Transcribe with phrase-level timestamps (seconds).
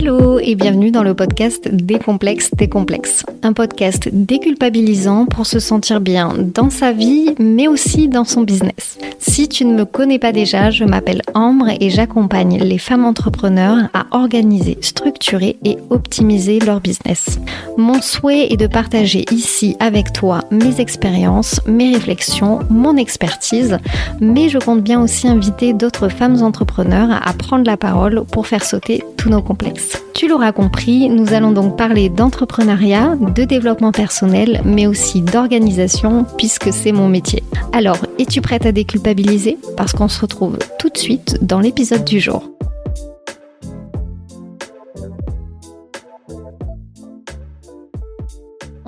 [0.00, 3.26] Hello et bienvenue dans le podcast Décomplexe tes complexes.
[3.42, 8.96] Un podcast déculpabilisant pour se sentir bien dans sa vie mais aussi dans son business.
[9.18, 13.88] Si tu ne me connais pas déjà, je m'appelle Ambre et j'accompagne les femmes entrepreneurs
[13.92, 17.40] à organiser, structurer et optimiser leur business.
[17.76, 23.78] Mon souhait est de partager ici avec toi mes expériences, mes réflexions, mon expertise,
[24.20, 28.64] mais je compte bien aussi inviter d'autres femmes entrepreneurs à prendre la parole pour faire
[28.64, 29.87] sauter tous nos complexes.
[30.14, 36.72] Tu l'auras compris, nous allons donc parler d'entrepreneuriat, de développement personnel, mais aussi d'organisation, puisque
[36.72, 37.44] c'est mon métier.
[37.72, 39.58] Alors, es-tu prête à déculpabiliser?
[39.76, 42.50] Parce qu'on se retrouve tout de suite dans l'épisode du jour.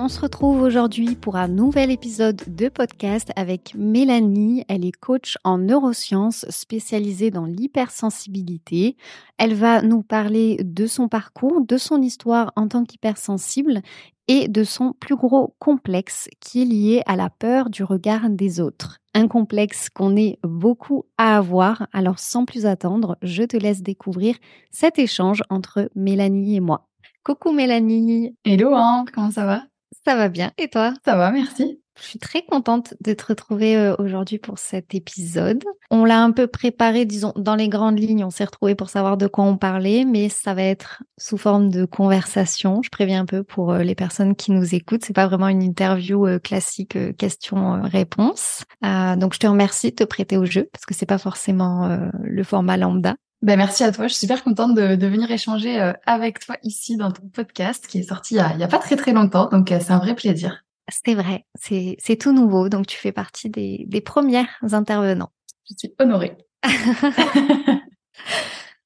[0.03, 4.65] On se retrouve aujourd'hui pour un nouvel épisode de podcast avec Mélanie.
[4.67, 8.97] Elle est coach en neurosciences spécialisée dans l'hypersensibilité.
[9.37, 13.83] Elle va nous parler de son parcours, de son histoire en tant qu'hypersensible
[14.27, 18.59] et de son plus gros complexe qui est lié à la peur du regard des
[18.59, 18.97] autres.
[19.13, 21.87] Un complexe qu'on est beaucoup à avoir.
[21.93, 24.35] Alors sans plus attendre, je te laisse découvrir
[24.71, 26.87] cet échange entre Mélanie et moi.
[27.23, 28.35] Coucou Mélanie.
[28.43, 29.61] Hello, hein, comment ça va?
[30.05, 30.51] Ça va bien.
[30.57, 30.93] Et toi?
[31.05, 31.81] Ça va, merci.
[31.99, 35.63] Je suis très contente de te retrouver euh, aujourd'hui pour cet épisode.
[35.91, 38.23] On l'a un peu préparé, disons, dans les grandes lignes.
[38.23, 41.69] On s'est retrouvés pour savoir de quoi on parlait, mais ça va être sous forme
[41.69, 42.81] de conversation.
[42.81, 45.05] Je préviens un peu pour euh, les personnes qui nous écoutent.
[45.05, 48.63] C'est pas vraiment une interview euh, classique question-réponse.
[48.81, 52.43] donc, je te remercie de te prêter au jeu parce que c'est pas forcément le
[52.43, 53.15] format lambda.
[53.41, 54.07] Ben merci à toi.
[54.07, 57.87] Je suis super contente de, de venir échanger euh, avec toi ici dans ton podcast
[57.87, 59.49] qui est sorti il y a, pas très très longtemps.
[59.49, 60.63] Donc euh, c'est un vrai plaisir.
[60.89, 62.69] C'est vrai, c'est, tout nouveau.
[62.69, 65.31] Donc tu fais partie des, des premières intervenants.
[65.69, 66.37] Je suis honorée.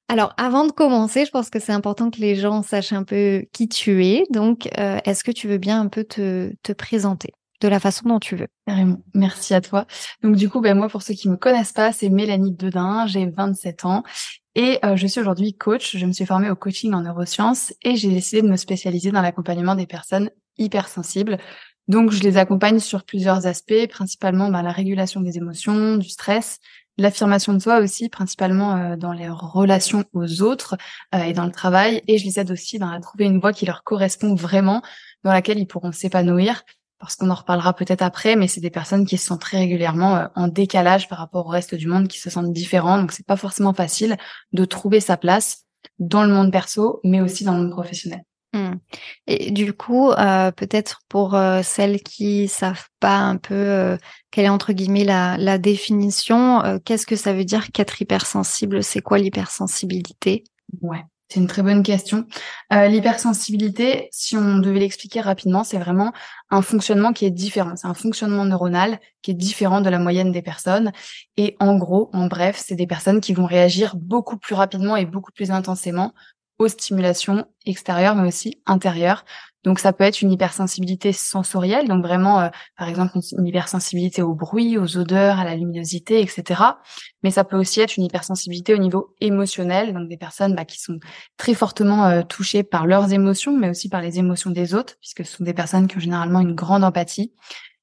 [0.08, 3.44] Alors, avant de commencer, je pense que c'est important que les gens sachent un peu
[3.52, 4.24] qui tu es.
[4.30, 8.08] Donc, euh, est-ce que tu veux bien un peu te, te présenter de la façon
[8.08, 8.46] dont tu veux?
[9.14, 9.86] Merci à toi.
[10.22, 13.26] Donc du coup, ben moi pour ceux qui me connaissent pas, c'est Mélanie Dedin, j'ai
[13.26, 14.04] 27 ans
[14.56, 15.96] et euh, je suis aujourd'hui coach.
[15.96, 19.20] Je me suis formée au coaching en neurosciences et j'ai décidé de me spécialiser dans
[19.20, 21.36] l'accompagnement des personnes hypersensibles.
[21.88, 26.58] Donc, je les accompagne sur plusieurs aspects, principalement bah, la régulation des émotions, du stress,
[26.96, 30.76] l'affirmation de soi aussi, principalement euh, dans les relations aux autres
[31.14, 32.02] euh, et dans le travail.
[32.08, 34.80] Et je les aide aussi à trouver une voie qui leur correspond vraiment,
[35.22, 36.62] dans laquelle ils pourront s'épanouir
[36.98, 40.16] parce qu'on en reparlera peut-être après, mais c'est des personnes qui se sentent très régulièrement
[40.16, 42.98] euh, en décalage par rapport au reste du monde, qui se sentent différents.
[42.98, 44.16] Donc c'est pas forcément facile
[44.52, 45.64] de trouver sa place
[45.98, 48.22] dans le monde perso, mais aussi dans le monde professionnel.
[48.52, 48.76] Hmm.
[49.26, 53.98] Et du coup, euh, peut-être pour euh, celles qui savent pas un peu
[54.30, 58.82] quelle est entre guillemets la, la définition, qu'est-ce que ça veut dire qu'être hypersensible?
[58.82, 60.44] C'est quoi l'hypersensibilité?
[60.80, 61.04] Ouais.
[61.28, 62.26] C'est une très bonne question.
[62.72, 66.12] Euh, L'hypersensibilité, si on devait l'expliquer rapidement, c'est vraiment
[66.50, 67.74] un fonctionnement qui est différent.
[67.74, 70.92] C'est un fonctionnement neuronal qui est différent de la moyenne des personnes.
[71.36, 75.04] Et en gros, en bref, c'est des personnes qui vont réagir beaucoup plus rapidement et
[75.04, 76.14] beaucoup plus intensément
[76.58, 79.24] aux stimulations extérieures, mais aussi intérieures.
[79.66, 84.32] Donc ça peut être une hypersensibilité sensorielle, donc vraiment, euh, par exemple, une hypersensibilité au
[84.32, 86.62] bruit, aux odeurs, à la luminosité, etc.
[87.24, 90.80] Mais ça peut aussi être une hypersensibilité au niveau émotionnel, donc des personnes bah, qui
[90.80, 91.00] sont
[91.36, 95.26] très fortement euh, touchées par leurs émotions, mais aussi par les émotions des autres, puisque
[95.26, 97.32] ce sont des personnes qui ont généralement une grande empathie.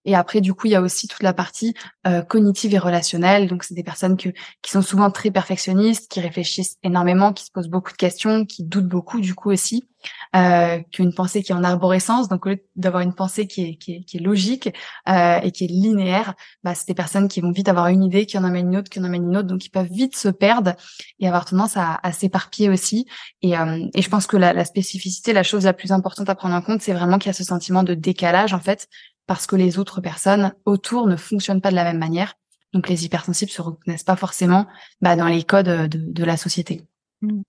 [0.05, 1.73] Et après, du coup, il y a aussi toute la partie
[2.07, 3.47] euh, cognitive et relationnelle.
[3.47, 4.29] Donc, c'est des personnes que,
[4.61, 8.63] qui sont souvent très perfectionnistes, qui réfléchissent énormément, qui se posent beaucoup de questions, qui
[8.63, 9.87] doutent beaucoup, du coup aussi,
[10.35, 12.27] euh, qui ont une pensée qui est en arborescence.
[12.27, 14.69] Donc, au lieu d'avoir une pensée qui est, qui est, qui est logique
[15.07, 16.33] euh, et qui est linéaire,
[16.63, 18.89] bah, c'est des personnes qui vont vite avoir une idée, qui en amènent une autre,
[18.89, 19.47] qui en amènent une autre.
[19.47, 20.73] Donc, ils peuvent vite se perdre
[21.19, 23.05] et avoir tendance à, à s'éparpiller aussi.
[23.41, 26.35] Et, euh, et je pense que la, la spécificité, la chose la plus importante à
[26.35, 28.87] prendre en compte, c'est vraiment qu'il y a ce sentiment de décalage, en fait,
[29.27, 32.35] parce que les autres personnes autour ne fonctionnent pas de la même manière.
[32.73, 34.67] Donc les hypersensibles se reconnaissent pas forcément
[35.01, 36.81] bah, dans les codes de, de la société.
[37.21, 37.41] Mmh.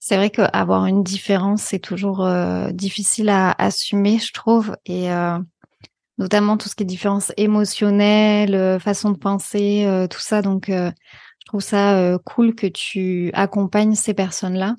[0.00, 5.38] C'est vrai qu'avoir une différence, c'est toujours euh, difficile à assumer, je trouve, et euh,
[6.18, 10.40] notamment tout ce qui est différence émotionnelle, euh, façon de penser, euh, tout ça.
[10.40, 10.90] Donc, euh,
[11.40, 14.76] je trouve ça cool que tu accompagnes ces personnes-là,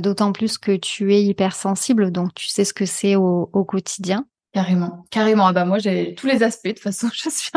[0.00, 4.24] d'autant plus que tu es hypersensible, donc tu sais ce que c'est au, au quotidien.
[4.52, 5.46] Carrément, carrément.
[5.46, 6.68] Ah bah moi j'ai tous les aspects.
[6.68, 7.50] De toute façon, je suis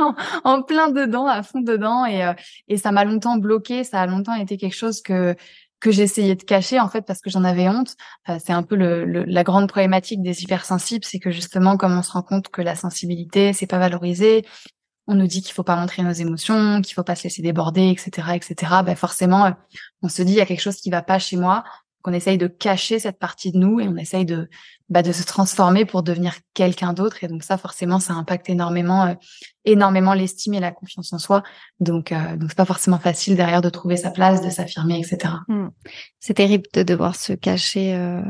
[0.44, 2.34] en, plein dedans, à fond dedans, et euh,
[2.70, 3.84] et ça m'a longtemps bloqué.
[3.84, 5.36] Ça a longtemps été quelque chose que
[5.82, 7.96] que j'essayais de cacher en fait parce que j'en avais honte.
[8.30, 12.02] Euh, c'est un peu le, la grande problématique des hypersensibles, c'est que justement, comme on
[12.02, 14.46] se rend compte que la sensibilité c'est pas valorisé,
[15.08, 17.90] on nous dit qu'il faut pas montrer nos émotions, qu'il faut pas se laisser déborder,
[17.90, 18.72] etc., etc.
[18.86, 19.52] Ben forcément, euh,
[20.02, 21.66] on se dit il y a quelque chose qui va pas chez moi
[22.06, 24.48] qu'on essaye de cacher cette partie de nous et on essaye de
[24.90, 27.24] bah, de se transformer pour devenir quelqu'un d'autre.
[27.24, 29.14] Et donc ça, forcément, ça impacte énormément, euh,
[29.64, 31.42] énormément l'estime et la confiance en soi.
[31.80, 35.34] Donc, euh, donc c'est pas forcément facile derrière de trouver sa place, de s'affirmer, etc.
[35.48, 35.70] Hmm.
[36.20, 38.22] C'est terrible de devoir se cacher, euh,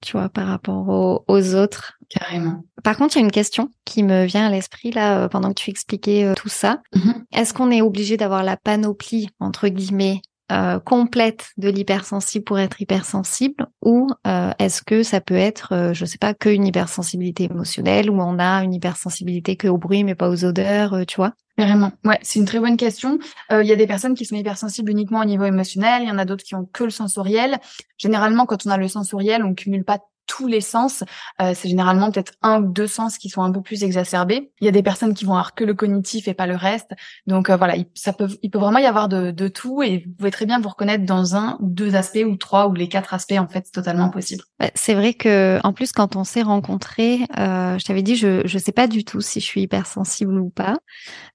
[0.00, 1.94] tu vois, par rapport aux, autres.
[2.08, 2.62] Carrément.
[2.84, 5.48] Par contre, il y a une question qui me vient à l'esprit là euh, pendant
[5.48, 6.82] que tu expliquais tout ça.
[6.94, 7.24] Mm-hmm.
[7.32, 10.22] Est-ce qu'on est obligé d'avoir la panoplie entre guillemets
[10.52, 15.92] euh, complète de l'hypersensible pour être hypersensible ou euh, est-ce que ça peut être, euh,
[15.92, 20.04] je sais pas, que une hypersensibilité émotionnelle ou on a une hypersensibilité que au bruit
[20.04, 21.32] mais pas aux odeurs, tu vois?
[21.56, 21.90] Carrément.
[22.04, 23.18] Ouais, c'est une très bonne question.
[23.50, 26.02] Il y a des personnes qui sont hypersensibles uniquement au niveau émotionnel.
[26.02, 27.58] Il y en a d'autres qui ont que le sensoriel.
[27.96, 31.04] Généralement, quand on a le sensoriel, on cumule pas tous les sens.
[31.40, 34.52] Euh, c'est généralement peut-être un ou deux sens qui sont un peu plus exacerbés.
[34.60, 36.92] Il y a des personnes qui vont avoir que le cognitif et pas le reste.
[37.26, 40.04] Donc euh, voilà, il, ça peut, il peut vraiment y avoir de, de, tout et
[40.06, 42.88] vous pouvez très bien vous reconnaître dans un ou deux aspects ou trois ou les
[42.88, 44.42] quatre aspects en fait, c'est totalement possible.
[44.74, 48.58] C'est vrai que en plus quand on s'est rencontrés, euh, je t'avais dit je je
[48.58, 50.78] sais pas du tout si je suis hypersensible ou pas.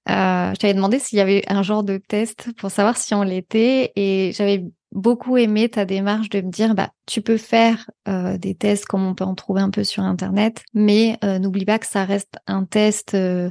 [0.08, 3.22] Euh, je t'avais demandé s'il y avait un genre de test pour savoir si on
[3.22, 8.38] l'était et j'avais beaucoup aimé ta démarche de me dire bah tu peux faire euh,
[8.38, 11.78] des tests comme on peut en trouver un peu sur internet mais euh, n'oublie pas
[11.78, 13.50] que ça reste un test euh,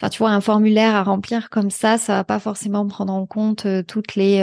[0.00, 3.26] enfin tu vois un formulaire à remplir comme ça ça va pas forcément prendre en
[3.26, 4.42] compte toutes les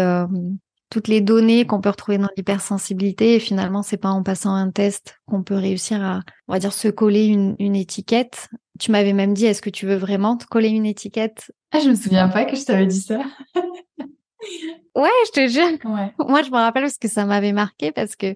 [0.89, 3.35] toutes les données qu'on peut retrouver dans l'hypersensibilité.
[3.35, 6.73] Et finalement c'est pas en passant un test qu'on peut réussir à on va dire
[6.73, 8.49] se coller une, une étiquette.
[8.79, 11.51] Tu m'avais même dit est-ce que tu veux vraiment te coller une étiquette?
[11.71, 13.21] Ah je me souviens pas que je t'avais dit ça
[14.95, 15.77] Ouais, je te jure.
[16.27, 18.33] Moi, je me rappelle parce que ça m'avait marqué parce que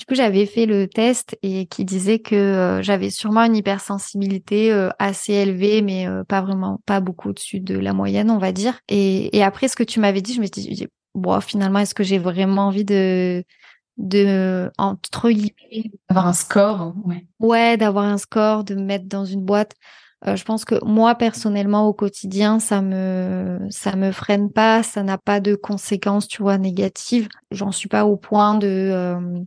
[0.00, 4.72] du coup, j'avais fait le test et qui disait que euh, j'avais sûrement une hypersensibilité
[4.72, 8.50] euh, assez élevée, mais euh, pas vraiment, pas beaucoup au-dessus de la moyenne, on va
[8.50, 8.80] dire.
[8.88, 11.94] Et, et après, ce que tu m'avais dit, je me suis dit, bon, finalement, est-ce
[11.94, 13.44] que j'ai vraiment envie de,
[13.98, 17.26] de entre guillemets, avoir un score, ouais.
[17.38, 19.74] Ouais, d'avoir un score, de me mettre dans une boîte.
[20.26, 25.02] Euh, je pense que moi personnellement au quotidien, ça me ça me freine pas, ça
[25.02, 27.28] n'a pas de conséquences, tu vois, négatives.
[27.50, 29.40] J'en suis pas au point de euh,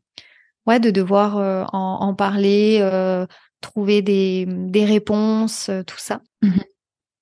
[0.66, 2.82] ouais de devoir euh, en, en, parler,
[3.62, 6.22] trouver des des réponses, tout ça.
[6.42, 6.60] Mmh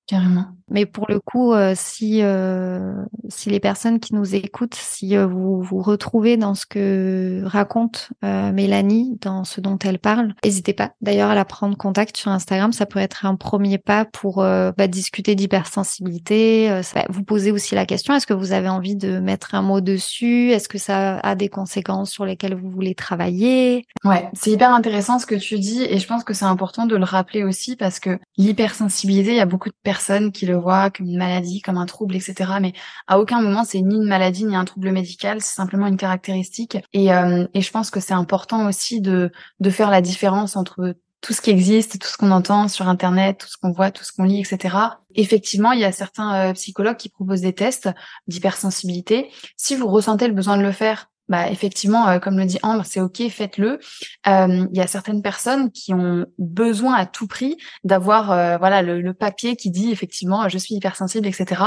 [0.06, 0.46] Carrément.
[0.72, 2.94] Mais pour le coup, euh, si euh,
[3.28, 8.10] si les personnes qui nous écoutent, si euh, vous vous retrouvez dans ce que raconte
[8.22, 10.92] Mélanie, dans ce dont elle parle, n'hésitez pas.
[11.00, 14.86] D'ailleurs, à la prendre contact sur Instagram, ça peut être un premier pas pour bah,
[14.88, 16.80] discuter d'hypersensibilité.
[16.94, 19.80] Bah, vous posez aussi la question est-ce que vous avez envie de mettre un mot
[19.80, 20.50] dessus?
[20.50, 23.86] Est-ce que ça a des conséquences sur lesquelles vous voulez travailler?
[24.04, 26.96] Ouais, c'est hyper intéressant ce que tu dis et je pense que c'est important de
[26.96, 30.90] le rappeler aussi parce que l'hypersensibilité, il y a beaucoup de personnes qui le voient
[30.90, 32.52] comme une maladie, comme un trouble, etc.
[32.60, 32.72] Mais
[33.06, 36.78] à aucun moment c'est ni une maladie ni un trouble médical, c'est simplement une caractéristique.
[36.92, 39.30] Et, euh, et je pense que c'est important aussi de,
[39.60, 43.38] de faire la différence entre tout ce qui existe, tout ce qu'on entend sur Internet,
[43.38, 44.76] tout ce qu'on voit, tout ce qu'on lit, etc.
[45.14, 47.88] Effectivement, il y a certains euh, psychologues qui proposent des tests
[48.26, 49.30] d'hypersensibilité.
[49.56, 52.84] Si vous ressentez le besoin de le faire, bah effectivement, euh, comme le dit Ambre,
[52.84, 53.78] c'est ok, faites-le.
[54.26, 58.82] Euh, il y a certaines personnes qui ont besoin à tout prix d'avoir euh, voilà
[58.82, 61.62] le, papier qui dit effectivement je suis hypersensible, etc.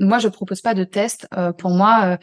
[0.00, 1.28] Moi, je propose pas de test.
[1.58, 2.18] pour moi,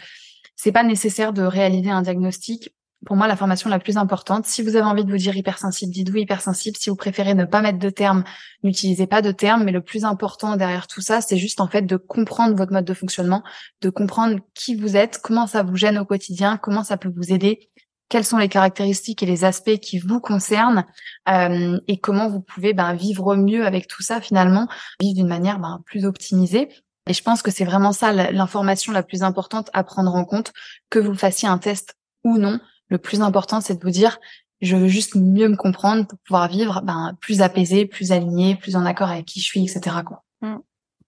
[0.56, 2.74] c'est pas nécessaire de réaliser un diagnostic
[3.06, 4.46] pour moi la formation la plus importante.
[4.46, 6.78] Si vous avez envie de vous dire hypersensible, dites-vous hypersensible.
[6.78, 8.24] Si vous préférez ne pas mettre de termes,
[8.64, 9.64] n'utilisez pas de termes.
[9.64, 12.86] Mais le plus important derrière tout ça, c'est juste en fait de comprendre votre mode
[12.86, 13.44] de fonctionnement,
[13.82, 17.32] de comprendre qui vous êtes, comment ça vous gêne au quotidien, comment ça peut vous
[17.32, 17.70] aider,
[18.10, 20.86] quelles sont les caractéristiques et les aspects qui vous concernent
[21.30, 24.68] euh, et comment vous pouvez ben, vivre mieux avec tout ça finalement,
[25.00, 26.70] vivre d'une manière ben, plus optimisée.
[27.08, 30.54] Et je pense que c'est vraiment ça l'information la plus importante à prendre en compte,
[30.90, 34.20] que vous fassiez un test ou non le plus important, c'est de vous dire,
[34.62, 38.76] je veux juste mieux me comprendre pour pouvoir vivre ben, plus apaisé, plus aligné, plus
[38.76, 39.98] en accord avec qui je suis, etc.
[40.06, 40.24] Quoi.
[40.42, 40.58] Mmh.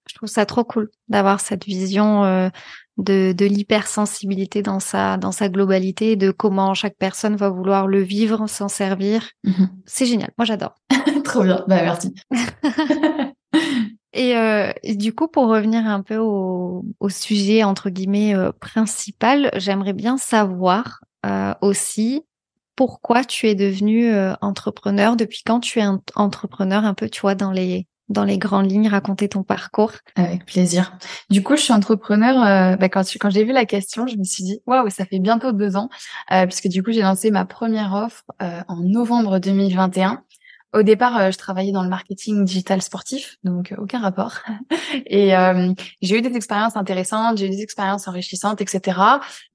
[0.10, 2.50] Je trouve ça trop cool d'avoir cette vision euh,
[2.98, 8.02] de, de l'hypersensibilité dans sa dans sa globalité, de comment chaque personne va vouloir le
[8.02, 9.30] vivre, s'en servir.
[9.44, 10.32] Mmh c'est génial.
[10.38, 10.76] Moi, j'adore.
[11.24, 11.64] trop bien.
[11.68, 12.14] Bah merci.
[14.16, 19.52] Euh, et, du coup, pour revenir un peu au, au sujet entre guillemets euh, principal,
[19.58, 22.24] j'aimerais bien savoir euh, aussi
[22.76, 27.36] pourquoi tu es devenu euh, entrepreneur, depuis quand tu es entrepreneur, un peu, tu vois,
[27.36, 29.92] dans les dans les grandes lignes, raconter ton parcours.
[30.16, 30.98] Avec plaisir.
[31.30, 32.42] Du coup, je suis entrepreneur.
[32.42, 35.20] Euh, bah, quand quand j'ai vu la question, je me suis dit waouh, ça fait
[35.20, 35.90] bientôt deux ans,
[36.30, 40.24] puisque du coup j'ai lancé ma première offre en novembre 2021.
[40.74, 44.40] Au départ, je travaillais dans le marketing digital sportif, donc aucun rapport.
[45.06, 45.32] Et
[46.02, 49.00] j'ai eu des expériences intéressantes, j'ai eu des expériences enrichissantes, etc.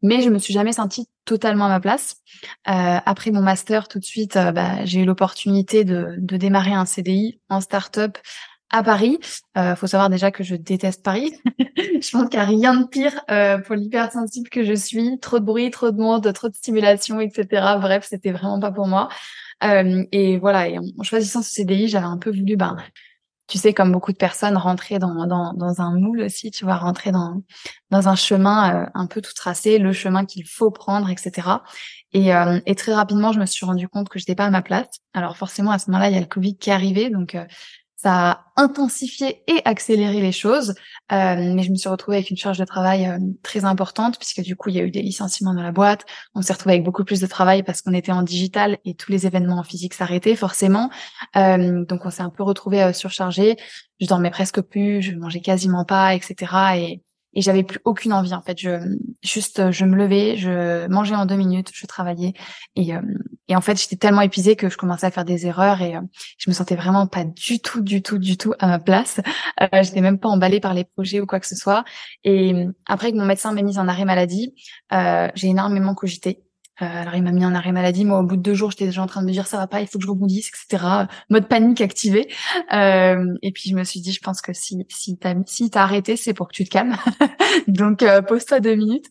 [0.02, 2.16] Mais je me suis jamais sentie totalement à ma place.
[2.64, 7.40] après mon master, tout de suite, bah, j'ai eu l'opportunité de, de démarrer un CDI
[7.48, 8.18] en start-up
[8.72, 9.18] à Paris.
[9.56, 11.32] Euh, faut savoir déjà que je déteste Paris.
[11.76, 15.18] je pense qu'il n'y a rien de pire euh, pour l'hypersensible que je suis.
[15.20, 17.46] Trop de bruit, trop de monde, trop de stimulation, etc.
[17.80, 19.08] Bref, c'était vraiment pas pour moi.
[19.62, 22.76] Euh, et voilà, et en, choisissant ce CDI, j'avais un peu voulu, ben,
[23.52, 26.76] tu sais, comme beaucoup de personnes, rentrer dans, dans, dans un moule aussi, tu vois,
[26.76, 27.42] rentrer dans,
[27.90, 31.48] dans un chemin euh, un peu tout tracé, le chemin qu'il faut prendre, etc.
[32.12, 34.62] Et, euh, et, très rapidement, je me suis rendu compte que j'étais pas à ma
[34.62, 34.88] place.
[35.12, 37.44] Alors forcément, à ce moment-là, il y a le Covid qui est arrivé, donc euh,
[38.02, 40.74] ça a intensifié et accéléré les choses,
[41.12, 44.40] euh, mais je me suis retrouvée avec une charge de travail euh, très importante puisque
[44.40, 46.04] du coup il y a eu des licenciements dans la boîte.
[46.34, 49.12] On s'est retrouvé avec beaucoup plus de travail parce qu'on était en digital et tous
[49.12, 50.90] les événements en physique s'arrêtaient forcément.
[51.36, 53.56] Euh, donc on s'est un peu retrouvé surchargé.
[54.00, 56.52] Je dormais presque plus, je mangeais quasiment pas, etc.
[56.78, 57.02] Et
[57.34, 58.58] et j'avais plus aucune envie en fait.
[58.58, 58.78] Je
[59.22, 62.34] juste je me levais je mangeais en deux minutes je travaillais.
[62.76, 63.00] Et euh,
[63.48, 66.00] et en fait j'étais tellement épuisée que je commençais à faire des erreurs et euh,
[66.38, 69.20] je me sentais vraiment pas du tout du tout du tout à ma place.
[69.60, 71.84] Euh, j'étais même pas emballée par les projets ou quoi que ce soit.
[72.24, 72.54] Et
[72.86, 74.54] après que mon médecin m'ait mise en arrêt maladie
[74.92, 76.42] euh, j'ai énormément cogité.
[76.42, 76.51] euh,
[76.82, 78.04] alors il m'a mis en arrêt maladie.
[78.04, 79.66] Moi, au bout de deux jours, j'étais déjà en train de me dire ça va
[79.66, 80.84] pas, il faut que je rebondisse, etc.
[81.30, 82.28] Mode panique activé.
[82.72, 85.82] Euh, et puis je me suis dit, je pense que si si t'as si t'as
[85.82, 86.96] arrêté, c'est pour que tu te calmes.
[87.68, 89.06] Donc euh, pose-toi deux minutes.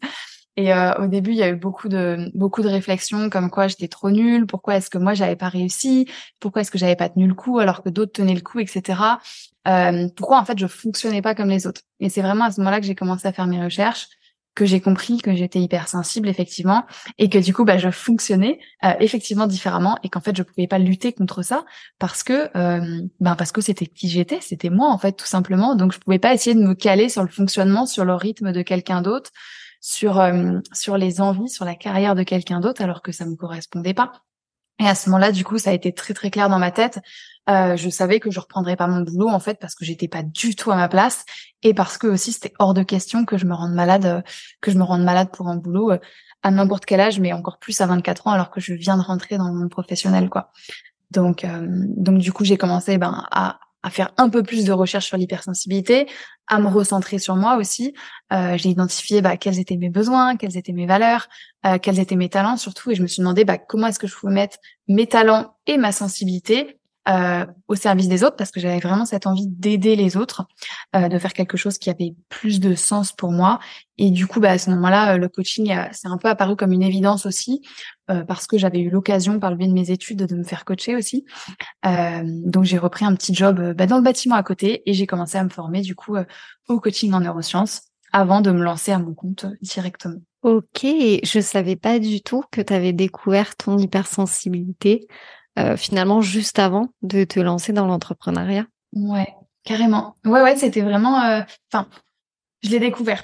[0.58, 3.68] Et euh, au début, il y a eu beaucoup de beaucoup de réflexions comme quoi
[3.68, 6.08] j'étais trop nulle, pourquoi est-ce que moi j'avais pas réussi,
[6.40, 9.00] pourquoi est-ce que j'avais pas tenu le coup alors que d'autres tenaient le coup, etc.
[9.68, 11.82] Euh, pourquoi en fait je fonctionnais pas comme les autres.
[12.01, 14.08] Et c'est vraiment à ce moment-là que j'ai commencé à faire mes recherches
[14.55, 16.86] que j'ai compris que j'étais hypersensible effectivement
[17.17, 20.67] et que du coup bah je fonctionnais euh, effectivement différemment et qu'en fait je pouvais
[20.67, 21.65] pas lutter contre ça
[22.00, 25.75] parce que euh, ben parce que c'était qui j'étais c'était moi en fait tout simplement.
[25.75, 28.62] Donc je pouvais pas essayer de me caler sur le fonctionnement sur le rythme de
[28.62, 29.31] quelqu'un d'autre
[29.79, 33.36] sur euh, sur les envies sur la carrière de quelqu'un d'autre alors que ça me
[33.36, 34.12] correspondait pas
[34.82, 37.00] et à ce moment-là, du coup, ça a été très très clair dans ma tête.
[37.50, 40.22] Euh, je savais que je reprendrais pas mon boulot en fait parce que j'étais pas
[40.22, 41.26] du tout à ma place
[41.64, 44.22] et parce que aussi c'était hors de question que je me rende malade, euh,
[44.62, 45.98] que je me rende malade pour un boulot euh,
[46.44, 49.02] à n'importe quel âge, mais encore plus à 24 ans alors que je viens de
[49.02, 50.52] rentrer dans le monde professionnel quoi.
[51.10, 55.08] Donc donc du coup j'ai commencé ben à à faire un peu plus de recherche
[55.08, 56.08] sur l'hypersensibilité,
[56.48, 57.94] à me recentrer sur moi aussi.
[58.32, 61.28] Euh, j'ai identifié bah, quels étaient mes besoins, quelles étaient mes valeurs,
[61.66, 64.08] euh, quels étaient mes talents surtout, et je me suis demandé bah, comment est-ce que
[64.08, 64.58] je pouvais mettre
[64.88, 69.26] mes talents et ma sensibilité euh, au service des autres parce que j'avais vraiment cette
[69.26, 70.46] envie d'aider les autres,
[70.96, 73.58] euh, de faire quelque chose qui avait plus de sens pour moi.
[73.98, 76.74] Et du coup, bah, à ce moment-là, euh, le coaching, c'est un peu apparu comme
[76.74, 77.64] une évidence aussi
[78.12, 80.65] euh, parce que j'avais eu l'occasion par le biais de mes études de me faire
[80.65, 81.25] coacher aussi.
[81.86, 85.08] Euh, donc j'ai repris un petit job bah, dans le bâtiment à côté et j'ai
[85.08, 86.15] commencé à me former du coup
[86.68, 87.82] au coaching en neurosciences
[88.13, 90.20] avant de me lancer à mon compte directement.
[90.44, 95.08] Ok, je savais pas du tout que tu avais découvert ton hypersensibilité.
[95.60, 99.27] Euh, finalement juste avant de te lancer dans l'entrepreneuriat Ouais,
[99.65, 100.15] carrément.
[100.24, 101.22] Ouais, ouais, c'était vraiment.
[101.24, 101.41] Euh,
[101.72, 101.89] enfin,
[102.63, 103.24] je l'ai découvert.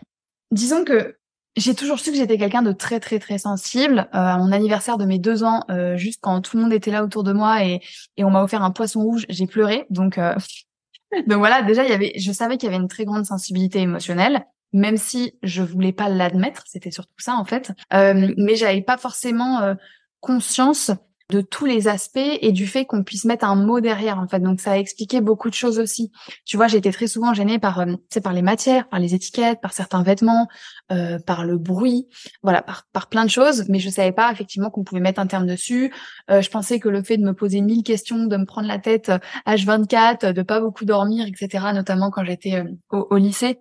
[0.52, 1.18] Disons que
[1.58, 4.08] j'ai toujours su que j'étais quelqu'un de très très très sensible.
[4.14, 5.64] Euh, à mon anniversaire de mes deux ans,
[5.96, 7.82] juste quand tout le monde était là autour de moi et,
[8.16, 9.86] et on m'a offert un poisson rouge, j'ai pleuré.
[9.90, 10.18] Donc
[11.28, 13.80] donc voilà, déjà il y avait, je savais qu'il y avait une très grande sensibilité
[13.80, 16.64] émotionnelle, même si je voulais pas l'admettre.
[16.68, 17.72] C'était surtout ça en fait.
[17.92, 19.76] mais j'avais pas forcément
[20.20, 20.92] conscience
[21.30, 24.40] de tous les aspects et du fait qu'on puisse mettre un mot derrière en fait.
[24.40, 26.12] Donc ça a expliqué beaucoup de choses aussi.
[26.46, 29.74] Tu vois, j'étais très souvent gênée par euh, par les matières, par les étiquettes, par
[29.74, 30.48] certains vêtements,
[30.92, 32.08] euh, par le bruit,
[32.44, 35.28] voilà, par, par plein de choses, mais je savais pas effectivement qu'on pouvait mettre un
[35.28, 35.94] terme dessus.
[36.32, 38.80] Euh, je pensais que le fait de me poser mille questions, de me prendre la
[38.80, 39.12] tête
[39.46, 43.60] H24, de pas beaucoup dormir, etc., notamment quand j'étais au, au, lycée,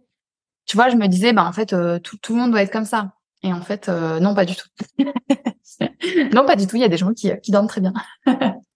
[0.66, 2.84] tu vois, je me disais, bah en fait, tout, tout le monde doit être comme
[2.84, 3.15] ça.
[3.46, 4.68] Et en fait, non, pas du tout.
[6.34, 6.76] non, pas du tout.
[6.76, 7.92] Il y a des gens qui, qui dorment très bien.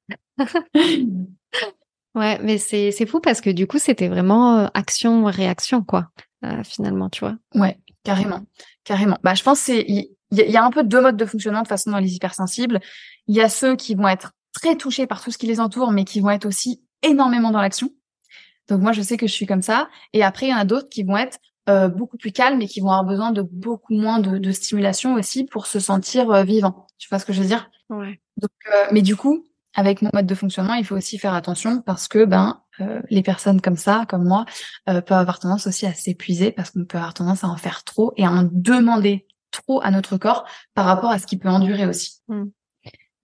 [2.15, 6.09] ouais, mais c'est, c'est fou parce que du coup, c'était vraiment euh, action-réaction, quoi,
[6.45, 7.37] euh, finalement, tu vois.
[7.55, 8.41] Ouais, carrément.
[8.85, 9.19] Carrément.
[9.23, 11.91] Bah, je pense c'est, il y, a un peu deux modes de fonctionnement de façon
[11.91, 12.81] dans les hypersensibles.
[13.27, 15.93] Il y a ceux qui vont être très touchés par tout ce qui les entoure,
[15.93, 17.91] mais qui vont être aussi énormément dans l'action.
[18.69, 19.89] Donc moi, je sais que je suis comme ça.
[20.12, 21.39] Et après, il y en a d'autres qui vont être
[21.71, 25.15] euh, beaucoup plus calmes et qui vont avoir besoin de beaucoup moins de, de stimulation
[25.15, 26.87] aussi pour se sentir euh, vivant.
[26.99, 27.71] Tu vois ce que je veux dire?
[27.89, 28.21] Ouais.
[28.37, 31.81] Donc, euh, mais du coup, avec mon mode de fonctionnement, il faut aussi faire attention
[31.81, 32.61] parce que ben
[33.11, 34.47] les personnes comme ça, comme moi,
[34.87, 38.15] peuvent avoir tendance aussi à s'épuiser parce qu'on peut avoir tendance à en faire trop
[38.17, 41.85] et à en demander trop à notre corps par rapport à ce qu'il peut endurer
[41.85, 42.23] aussi.
[42.29, 42.45] Mmh.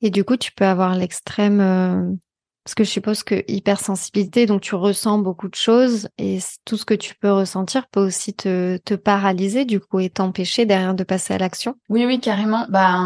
[0.03, 2.19] Et du coup, tu peux avoir l'extrême
[2.67, 6.85] Parce que je suppose que hypersensibilité, donc tu ressens beaucoup de choses et tout ce
[6.85, 11.05] que tu peux ressentir peut aussi te, te paralyser du coup et t'empêcher derrière de
[11.05, 11.77] passer à l'action.
[11.89, 12.67] Oui, oui, carrément.
[12.69, 12.99] Bah,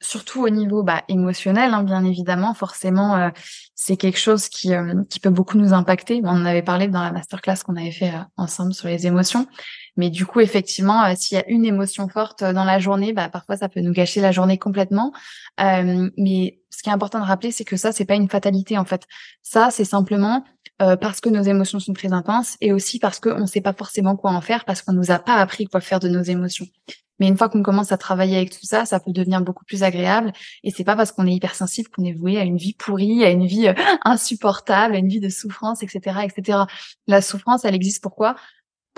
[0.00, 3.30] surtout au niveau bah, émotionnel, hein, bien évidemment, forcément, euh,
[3.74, 6.20] c'est quelque chose qui, euh, qui peut beaucoup nous impacter.
[6.22, 9.48] On en avait parlé dans la masterclass qu'on avait fait euh, ensemble sur les émotions.
[9.96, 13.56] Mais du coup, effectivement, s'il y a une émotion forte dans la journée, bah, parfois
[13.56, 15.12] ça peut nous gâcher la journée complètement.
[15.58, 18.84] mais ce qui est important de rappeler, c'est que ça, c'est pas une fatalité en
[18.84, 19.02] fait.
[19.42, 20.44] Ça, c'est simplement
[20.78, 24.16] parce que nos émotions sont très intenses et aussi parce qu'on ne sait pas forcément
[24.16, 26.66] quoi en faire, parce qu'on nous a pas appris quoi faire de nos émotions.
[27.20, 29.82] Mais une fois qu'on commence à travailler avec tout ça, ça peut devenir beaucoup plus
[29.82, 30.32] agréable.
[30.64, 33.30] Et c'est pas parce qu'on est hypersensible qu'on est voué à une vie pourrie, à
[33.30, 36.60] une vie euh, insupportable, à une vie de souffrance, etc., etc.
[37.06, 38.36] La souffrance, elle existe pourquoi?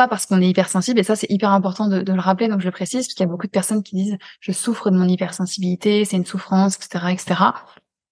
[0.02, 0.98] Pas parce qu'on est hypersensible.
[0.98, 2.48] Et ça, c'est hyper important de, le rappeler.
[2.48, 4.90] Donc je le précise parce qu'il y a beaucoup de personnes qui disent je souffre
[4.90, 7.40] de mon hypersensibilité, c'est une souffrance, etc., etc.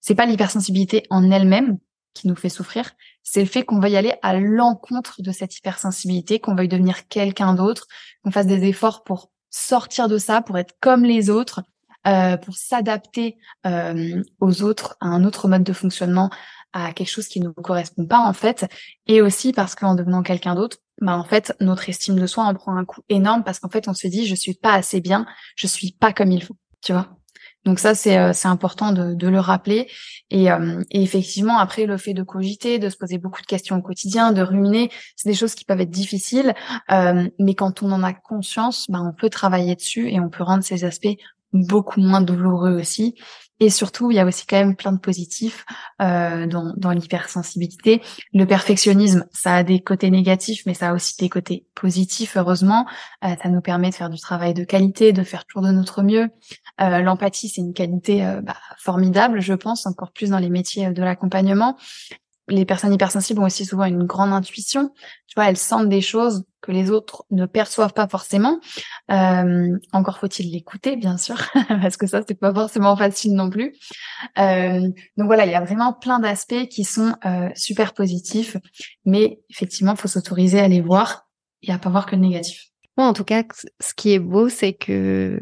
[0.00, 1.78] C'est pas l'hypersensibilité en elle-même
[2.14, 2.92] qui nous fait souffrir,
[3.24, 7.54] c'est le fait qu'on veuille aller à l'encontre de cette hypersensibilité, qu'on veuille devenir quelqu'un
[7.54, 7.88] d'autre,
[8.22, 11.62] qu'on fasse des efforts pour sortir de ça, pour être comme les autres,
[12.06, 16.30] euh, pour s'adapter euh, aux autres, à un autre mode de fonctionnement,
[16.72, 18.66] à quelque chose qui ne nous correspond pas en fait,
[19.08, 22.54] et aussi parce qu'en devenant quelqu'un d'autre, bah en fait notre estime de soi en
[22.54, 25.26] prend un coup énorme parce qu'en fait on se dit je suis pas assez bien,
[25.56, 27.08] je suis pas comme il faut, tu vois.
[27.64, 29.88] Donc ça, c'est euh, c'est important de, de, le rappeler.
[30.30, 33.76] Et, euh, et, effectivement, après, le fait de cogiter, de se poser beaucoup de questions
[33.76, 36.54] au quotidien, de ruminer, c'est des choses qui peuvent être difficiles.
[36.90, 40.42] Euh, mais quand on en a conscience, ben, on peut travailler dessus et on peut
[40.42, 41.16] rendre ces aspects
[41.52, 43.14] beaucoup moins douloureux aussi.
[43.60, 45.66] Et surtout, il y a aussi quand même plein de positifs
[46.00, 48.00] euh, dans, dans l'hypersensibilité.
[48.32, 52.86] Le perfectionnisme, ça a des côtés négatifs, mais ça a aussi des côtés positifs, heureusement.
[53.22, 56.02] Euh, ça nous permet de faire du travail de qualité, de faire toujours de notre
[56.02, 56.30] mieux.
[56.80, 60.90] Euh, L'empathie, c'est une qualité euh, bah, formidable, je pense, encore plus dans les métiers
[60.90, 61.76] de l'accompagnement
[62.48, 64.92] les personnes hypersensibles ont aussi souvent une grande intuition.
[65.26, 68.60] Tu vois, elles sentent des choses que les autres ne perçoivent pas forcément.
[69.10, 71.36] Euh, encore faut-il l'écouter, bien sûr,
[71.68, 73.74] parce que ça, c'est pas forcément facile non plus.
[74.38, 74.80] Euh,
[75.16, 78.56] donc voilà, il y a vraiment plein d'aspects qui sont euh, super positifs,
[79.04, 81.28] mais effectivement, faut s'autoriser à les voir
[81.62, 82.66] et à pas voir que le négatif.
[82.96, 83.44] Bon, en tout cas,
[83.80, 85.40] ce qui est beau, c'est que,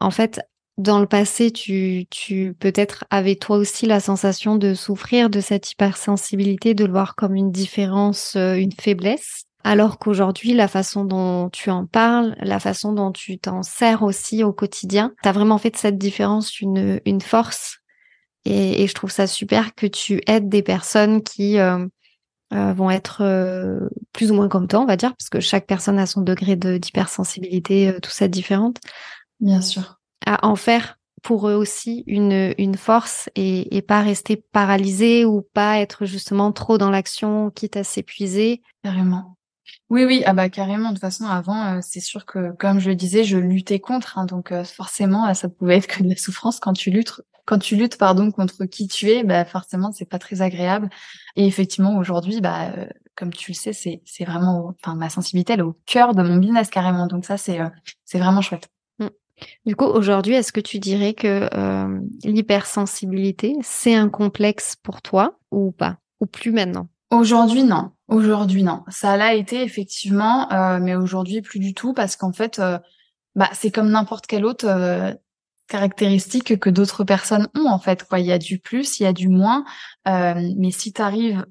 [0.00, 0.40] en fait,
[0.78, 5.72] dans le passé, tu, tu peut-être avais toi aussi la sensation de souffrir de cette
[5.72, 9.42] hypersensibilité, de le voir comme une différence, euh, une faiblesse.
[9.64, 14.44] Alors qu'aujourd'hui, la façon dont tu en parles, la façon dont tu t'en sers aussi
[14.44, 17.78] au quotidien, tu as vraiment fait de cette différence une, une force.
[18.44, 21.84] Et, et, je trouve ça super que tu aides des personnes qui euh,
[22.54, 23.20] euh, vont être
[24.12, 26.54] plus ou moins comme toi, on va dire, parce que chaque personne a son degré
[26.54, 28.78] d'hypersensibilité, tout ça différente.
[29.40, 29.97] Bien sûr
[30.28, 35.42] à en faire pour eux aussi une, une force et, et pas rester paralysé ou
[35.52, 38.62] pas être justement trop dans l'action, quitte à s'épuiser.
[38.84, 39.36] Carrément.
[39.90, 40.90] Oui, oui, ah bah carrément.
[40.90, 44.18] De toute façon, avant, euh, c'est sûr que, comme je le disais, je luttais contre,
[44.18, 47.58] hein, donc euh, forcément, ça pouvait être que de la souffrance quand tu luttes, quand
[47.58, 49.24] tu luttes, pardon, contre qui tu es.
[49.24, 50.90] Bah forcément, c'est pas très agréable.
[51.36, 52.86] Et effectivement, aujourd'hui, bah euh,
[53.16, 56.22] comme tu le sais, c'est c'est vraiment, enfin, ma sensibilité, elle est au cœur de
[56.22, 57.06] mon business carrément.
[57.06, 57.58] Donc ça, c'est
[58.04, 58.68] c'est vraiment chouette.
[59.66, 65.38] Du coup, aujourd'hui, est-ce que tu dirais que euh, l'hypersensibilité, c'est un complexe pour toi
[65.50, 66.88] ou pas Ou plus maintenant?
[67.10, 67.92] Aujourd'hui, non.
[68.08, 68.82] Aujourd'hui, non.
[68.88, 72.78] Ça l'a été effectivement, euh, mais aujourd'hui, plus du tout, parce qu'en fait, euh,
[73.34, 75.16] bah, c'est comme n'importe quelle autre
[75.68, 78.04] caractéristique que d'autres personnes ont, en fait.
[78.04, 78.20] Quoi.
[78.20, 79.64] Il y a du plus, il y a du moins,
[80.06, 81.44] mais si tu arrives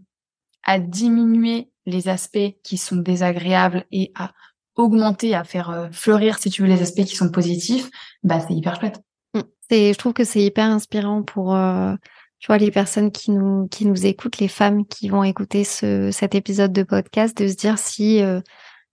[0.64, 4.34] à diminuer les aspects qui sont désagréables et à
[4.78, 7.90] augmenter, à faire euh, fleurir, si tu veux, les aspects qui sont positifs,
[8.24, 9.02] bah c'est hyper chouette.
[9.34, 9.42] Mm.
[9.70, 11.96] C'est, je trouve que c'est hyper inspirant pour, euh,
[12.40, 16.12] tu vois, les personnes qui nous qui nous écoutent, les femmes qui vont écouter ce,
[16.12, 18.40] cet épisode de podcast, de se dire si euh,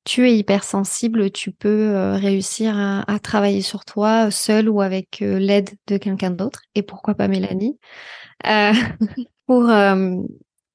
[0.05, 5.97] tu es hypersensible, tu peux réussir à, travailler sur toi seul ou avec l'aide de
[5.97, 6.61] quelqu'un d'autre.
[6.75, 7.79] Et pourquoi pas Mélanie
[9.47, 9.71] pour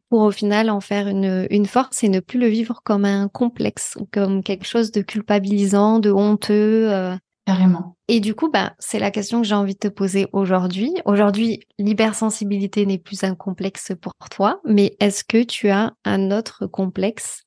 [0.10, 3.28] pour au final en faire une, une force et ne plus le vivre comme un
[3.28, 6.92] complexe ou comme quelque chose de culpabilisant, de honteux.
[6.92, 7.16] Euh.
[7.46, 7.96] Carrément.
[8.08, 10.94] Et du coup, bah, c'est la question que j'ai envie de te poser aujourd'hui.
[11.06, 16.68] Aujourd'hui, l'hypersensibilité n'est plus un complexe pour toi, mais est-ce que tu as un autre
[16.68, 17.44] complexe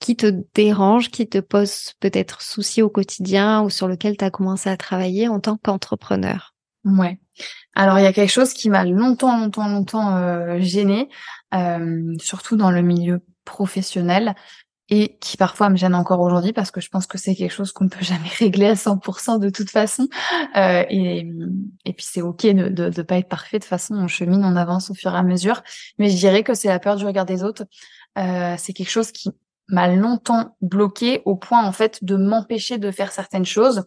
[0.00, 4.30] qui te dérange, qui te pose peut-être souci au quotidien ou sur lequel tu as
[4.30, 6.54] commencé à travailler en tant qu'entrepreneur?
[6.84, 7.18] Ouais.
[7.74, 11.08] Alors il y a quelque chose qui m'a longtemps, longtemps, longtemps euh, gênée,
[11.56, 14.34] euh, surtout dans le milieu professionnel.
[14.88, 17.72] et qui parfois me gêne encore aujourd'hui parce que je pense que c'est quelque chose
[17.72, 20.08] qu'on ne peut jamais régler à 100% de toute façon.
[20.56, 21.26] Euh, et,
[21.84, 23.58] et puis c'est ok de, de, pas être parfait.
[23.58, 25.62] De toute façon, on chemine, on avance au fur et à mesure.
[25.98, 27.64] Mais je dirais que c'est la peur du regard des autres.
[28.18, 29.30] Euh, c'est quelque chose qui
[29.68, 33.84] m'a longtemps bloqué au point en fait de m'empêcher de faire certaines choses.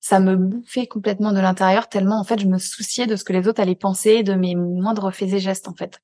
[0.00, 3.32] Ça me bouffait complètement de l'intérieur tellement en fait je me souciais de ce que
[3.32, 6.00] les autres allaient penser, de mes moindres faits et gestes en fait.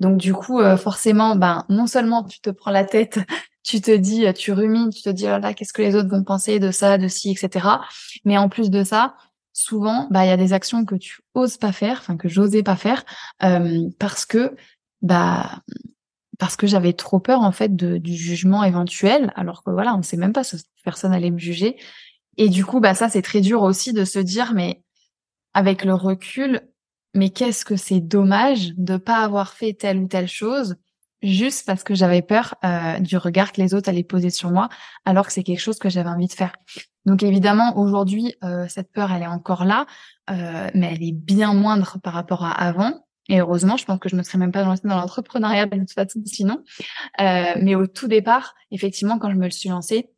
[0.00, 3.18] Donc du coup, euh, forcément, ben non seulement tu te prends la tête,
[3.62, 6.24] tu te dis, tu rumines, tu te dis oh là qu'est-ce que les autres vont
[6.24, 7.66] penser de ça, de ci, etc.
[8.24, 9.14] Mais en plus de ça,
[9.52, 12.62] souvent, bah il y a des actions que tu oses pas faire, enfin que j'osais
[12.62, 13.04] pas faire,
[13.42, 14.54] euh, parce que
[15.02, 15.62] bah
[16.38, 20.18] parce que j'avais trop peur en fait du jugement éventuel, alors que voilà, on sait
[20.18, 21.76] même pas si personne allait me juger.
[22.36, 24.82] Et du coup, bah ça c'est très dur aussi de se dire, mais
[25.54, 26.60] avec le recul,
[27.16, 30.76] mais qu'est-ce que c'est dommage de pas avoir fait telle ou telle chose
[31.22, 34.68] juste parce que j'avais peur euh, du regard que les autres allaient poser sur moi,
[35.04, 36.52] alors que c'est quelque chose que j'avais envie de faire.
[37.04, 39.86] Donc évidemment, aujourd'hui, euh, cette peur, elle est encore là,
[40.30, 43.06] euh, mais elle est bien moindre par rapport à avant.
[43.28, 45.92] Et heureusement, je pense que je me serais même pas lancée dans l'entrepreneuriat de toute
[45.92, 46.62] façon sinon.
[47.18, 50.10] mais au tout départ, effectivement, quand je me le suis lancée,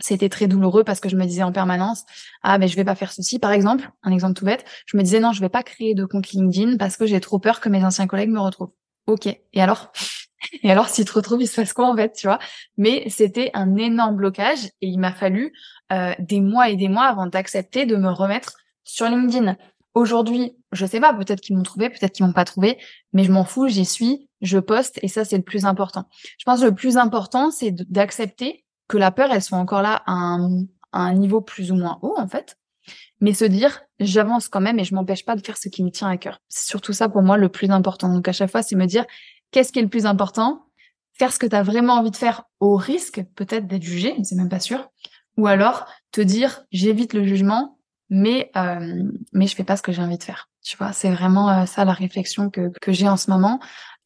[0.00, 2.04] c'était très douloureux parce que je me disais en permanence
[2.42, 4.64] ah ben je vais pas faire ceci par exemple un exemple tout bête.
[4.86, 7.38] Je me disais non je vais pas créer de compte LinkedIn parce que j'ai trop
[7.38, 8.72] peur que mes anciens collègues me retrouvent
[9.06, 9.26] ok.
[9.26, 9.92] Et alors
[10.62, 12.38] et alors s'ils te retrouvent il se passe quoi en fait tu vois?
[12.76, 15.52] Mais c'était un énorme blocage et il m'a fallu
[15.92, 19.56] euh, des mois et des mois avant d'accepter de me remettre sur LinkedIn.
[19.94, 22.78] Aujourd'hui je sais pas peut-être qu'ils m'ont trouvé peut-être qu'ils m'ont pas trouvé
[23.12, 26.04] mais je m'en fous j'y suis je poste et ça c'est le plus important.
[26.38, 30.02] Je pense que le plus important c'est d'accepter que la peur, elle soit encore là
[30.06, 30.38] à
[30.92, 32.58] un, niveau plus ou moins haut, en fait.
[33.20, 35.90] Mais se dire, j'avance quand même et je m'empêche pas de faire ce qui me
[35.90, 36.40] tient à cœur.
[36.48, 38.08] C'est surtout ça pour moi le plus important.
[38.08, 39.04] Donc à chaque fois, c'est me dire,
[39.50, 40.64] qu'est-ce qui est le plus important?
[41.12, 44.24] Faire ce que tu as vraiment envie de faire au risque peut-être d'être jugé, mais
[44.24, 44.88] c'est même pas sûr.
[45.36, 49.92] Ou alors te dire, j'évite le jugement, mais euh, mais je fais pas ce que
[49.92, 50.48] j'ai envie de faire.
[50.62, 53.60] Tu vois, c'est vraiment euh, ça la réflexion que, que j'ai en ce moment.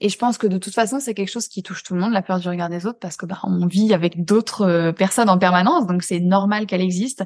[0.04, 2.12] Et je pense que de toute façon, c'est quelque chose qui touche tout le monde,
[2.12, 5.30] la peur du regard des autres, parce que bah, on vit avec d'autres euh, personnes
[5.30, 7.24] en permanence, donc c'est normal qu'elle existe,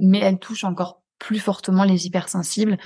[0.00, 2.78] mais elle touche encore plus fortement les hypersensibles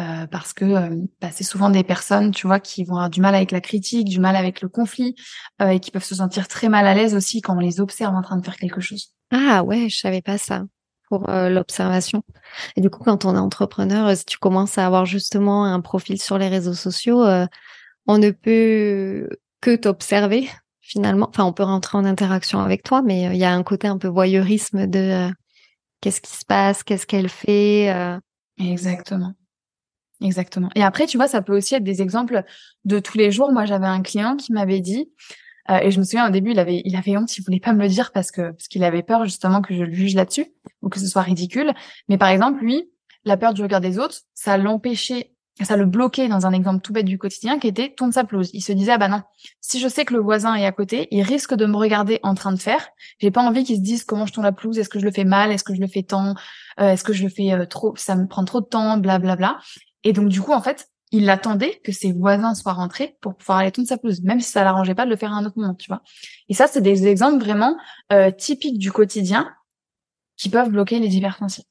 [0.00, 3.20] euh, parce que euh, bah, c'est souvent des personnes, tu vois, qui vont avoir du
[3.20, 5.14] mal avec la critique, du mal avec le conflit
[5.60, 8.14] euh, et qui peuvent se sentir très mal à l'aise aussi quand on les observe
[8.14, 9.08] en train de faire quelque chose.
[9.32, 10.64] Ah ouais, je savais pas ça
[11.08, 12.22] pour euh, l'observation.
[12.76, 16.20] Et du coup, quand on est entrepreneur, si tu commences à avoir justement un profil
[16.20, 17.24] sur les réseaux sociaux,
[18.08, 19.28] on ne peut
[19.60, 20.48] que t'observer
[20.80, 21.28] finalement.
[21.28, 23.86] Enfin, on peut rentrer en interaction avec toi, mais euh, il y a un côté
[23.86, 25.30] un peu voyeurisme de euh,
[26.00, 27.92] qu'est-ce qui se passe, qu'est-ce qu'elle fait.
[27.94, 28.18] Euh.
[28.58, 29.34] Exactement.
[30.22, 30.70] Exactement.
[30.74, 32.42] Et après, tu vois, ça peut aussi être des exemples
[32.84, 33.52] de tous les jours.
[33.52, 35.12] Moi, j'avais un client qui m'avait dit,
[35.70, 37.82] et je me souviens au début, il avait, il avait honte, il voulait pas me
[37.82, 40.46] le dire parce que parce qu'il avait peur justement que je le juge là-dessus
[40.80, 41.72] ou que ce soit ridicule.
[42.08, 42.90] Mais par exemple, lui,
[43.24, 46.92] la peur du regard des autres, ça l'empêchait ça le bloquait dans un exemple tout
[46.92, 48.50] bête du quotidien qui était tourne sa pelouse.
[48.52, 49.22] Il se disait ah bah non,
[49.60, 52.34] si je sais que le voisin est à côté, il risque de me regarder en
[52.34, 52.88] train de faire.
[53.18, 55.10] J'ai pas envie qu'il se dise comment je tourne la pelouse, est-ce que je le
[55.10, 56.34] fais mal, est-ce que je le fais tant,
[56.80, 59.36] euh, est-ce que je le fais euh, trop, ça me prend trop de temps, blablabla.
[59.36, 59.58] Bla, bla.
[60.04, 63.58] Et donc du coup en fait, il attendait que ses voisins soient rentrés pour pouvoir
[63.58, 65.58] aller tourner sa pelouse, même si ça l'arrangeait pas de le faire à un autre
[65.58, 66.02] moment, tu vois.
[66.48, 67.76] Et ça c'est des exemples vraiment
[68.12, 69.50] euh, typiques du quotidien
[70.36, 71.66] qui peuvent bloquer les hypersensibles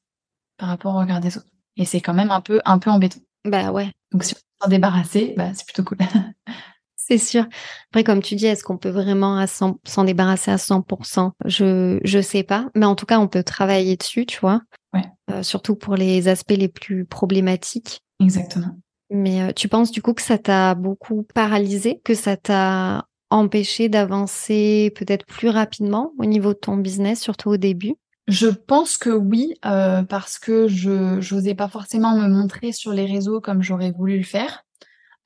[0.58, 1.46] par rapport au regard des autres.
[1.76, 3.20] Et c'est quand même un peu un peu embêtant.
[3.48, 3.90] Bah ouais.
[4.12, 5.98] Donc si on peut s'en débarrasser, bah, c'est plutôt cool.
[6.96, 7.46] c'est sûr.
[7.90, 12.42] Après, comme tu dis, est-ce qu'on peut vraiment s'en débarrasser à 100% Je je sais
[12.42, 14.62] pas, mais en tout cas, on peut travailler dessus, tu vois.
[14.92, 15.04] Ouais.
[15.30, 18.00] Euh, surtout pour les aspects les plus problématiques.
[18.20, 18.76] Exactement.
[19.10, 23.88] Mais euh, tu penses du coup que ça t'a beaucoup paralysé, que ça t'a empêché
[23.88, 27.94] d'avancer peut-être plus rapidement au niveau de ton business, surtout au début?
[28.28, 33.06] Je pense que oui, euh, parce que je n'osais pas forcément me montrer sur les
[33.06, 34.64] réseaux comme j'aurais voulu le faire.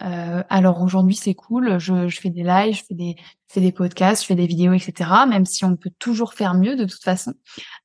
[0.03, 3.61] Euh, alors aujourd'hui c'est cool, je, je, fais des lives, je fais des, je fais
[3.61, 5.11] des podcasts, je fais des vidéos, etc.
[5.29, 7.35] Même si on peut toujours faire mieux de toute façon.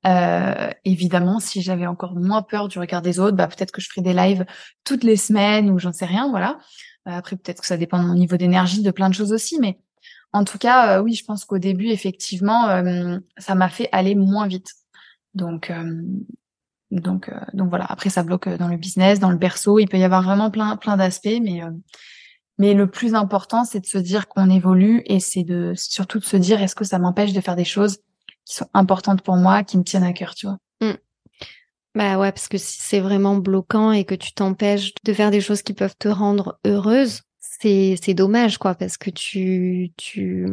[0.06, 3.90] Euh, évidemment, si j'avais encore moins peur du regard des autres, bah peut-être que je
[3.90, 4.46] ferais des lives
[4.84, 6.60] toutes les semaines ou j'en sais rien, voilà.
[7.08, 9.60] Euh, après peut-être que ça dépend de mon niveau d'énergie, de plein de choses aussi,
[9.60, 9.80] mais
[10.34, 14.16] en tout cas, euh, oui, je pense qu'au début effectivement, euh, ça m'a fait aller
[14.16, 14.74] moins vite.
[15.38, 16.02] Donc, euh,
[16.92, 17.86] donc, euh, donc voilà.
[17.86, 19.80] Après, ça bloque dans le business, dans le berceau.
[19.80, 21.72] Il peut y avoir vraiment plein, plein d'aspects, mais euh,
[22.60, 26.26] mais le plus important, c'est de se dire qu'on évolue et c'est de surtout de
[26.26, 28.00] se dire est-ce que ça m'empêche de faire des choses
[28.46, 30.58] qui sont importantes pour moi, qui me tiennent à cœur, tu vois?
[30.82, 30.98] Mmh.
[31.94, 35.42] Bah ouais, parce que si c'est vraiment bloquant et que tu t'empêches de faire des
[35.42, 40.48] choses qui peuvent te rendre heureuse, c'est c'est dommage quoi, parce que tu tu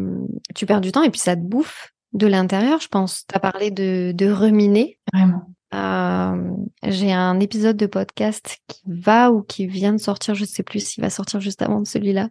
[0.55, 3.25] tu perds du temps et puis ça te bouffe de l'intérieur, je pense.
[3.29, 4.99] Tu as parlé de, de ruminer.
[5.13, 5.51] Vraiment.
[5.75, 10.63] Euh, j'ai un épisode de podcast qui va ou qui vient de sortir, je sais
[10.63, 12.29] plus s'il va sortir juste avant de celui-là,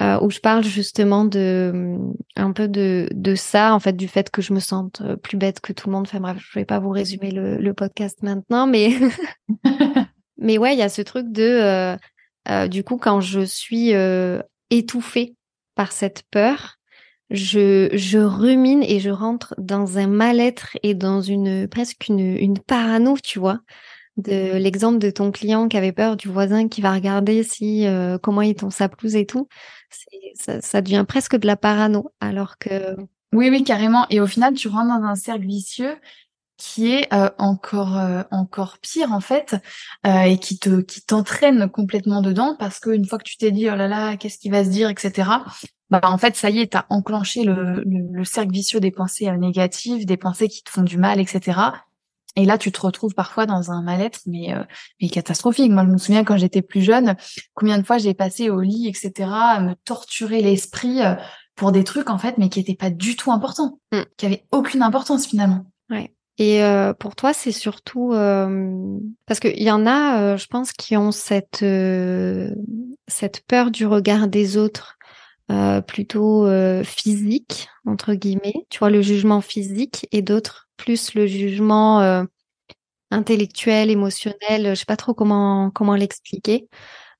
[0.00, 1.96] euh, où je parle justement de
[2.36, 5.58] un peu de, de ça, en fait, du fait que je me sente plus bête
[5.58, 6.06] que tout le monde.
[6.06, 8.92] Enfin bref, je vais pas vous résumer le, le podcast maintenant, mais
[10.38, 11.96] mais ouais, il y a ce truc de euh,
[12.48, 15.34] euh du coup quand je suis euh, étouffée
[15.74, 16.75] par cette peur,
[17.30, 22.58] je, je rumine et je rentre dans un mal-être et dans une presque une, une
[22.58, 23.60] parano, tu vois.
[24.16, 28.16] De l'exemple de ton client qui avait peur du voisin qui va regarder si euh,
[28.16, 29.46] comment il tombe sa pelouse et tout,
[30.34, 32.12] ça, ça devient presque de la parano.
[32.20, 32.96] Alors que
[33.32, 34.06] oui, oui, carrément.
[34.08, 35.96] Et au final, tu rentres dans un cercle vicieux
[36.56, 39.56] qui est euh, encore euh, encore pire en fait
[40.06, 43.68] euh, et qui te qui t'entraîne complètement dedans parce qu'une fois que tu t'es dit
[43.70, 45.28] oh là là qu'est-ce qui va se dire etc
[45.90, 50.04] bah en fait ça y est t'as enclenché le, le, cercle vicieux des pensées négatives
[50.04, 51.60] des pensées qui te font du mal etc
[52.34, 54.52] et là tu te retrouves parfois dans un mal-être mais
[55.00, 55.70] mais catastrophique.
[55.70, 57.16] Moi je me souviens quand j'étais plus jeune
[57.54, 61.00] combien de fois j'ai passé au lit etc à me torturer l'esprit
[61.54, 64.02] pour des trucs en fait mais qui étaient pas du tout importants mm.
[64.16, 65.66] qui avaient aucune importance finalement.
[65.88, 66.12] Ouais.
[66.38, 70.72] Et euh, pour toi, c'est surtout euh, parce qu'il y en a, euh, je pense,
[70.72, 71.64] qui ont cette
[73.08, 74.95] cette peur du regard des autres,
[75.86, 76.48] plutôt
[76.84, 78.66] physique entre guillemets.
[78.70, 82.26] Tu vois le jugement physique et d'autres plus le jugement
[83.10, 84.70] intellectuel, émotionnel.
[84.70, 86.68] Je sais pas trop comment comment l'expliquer.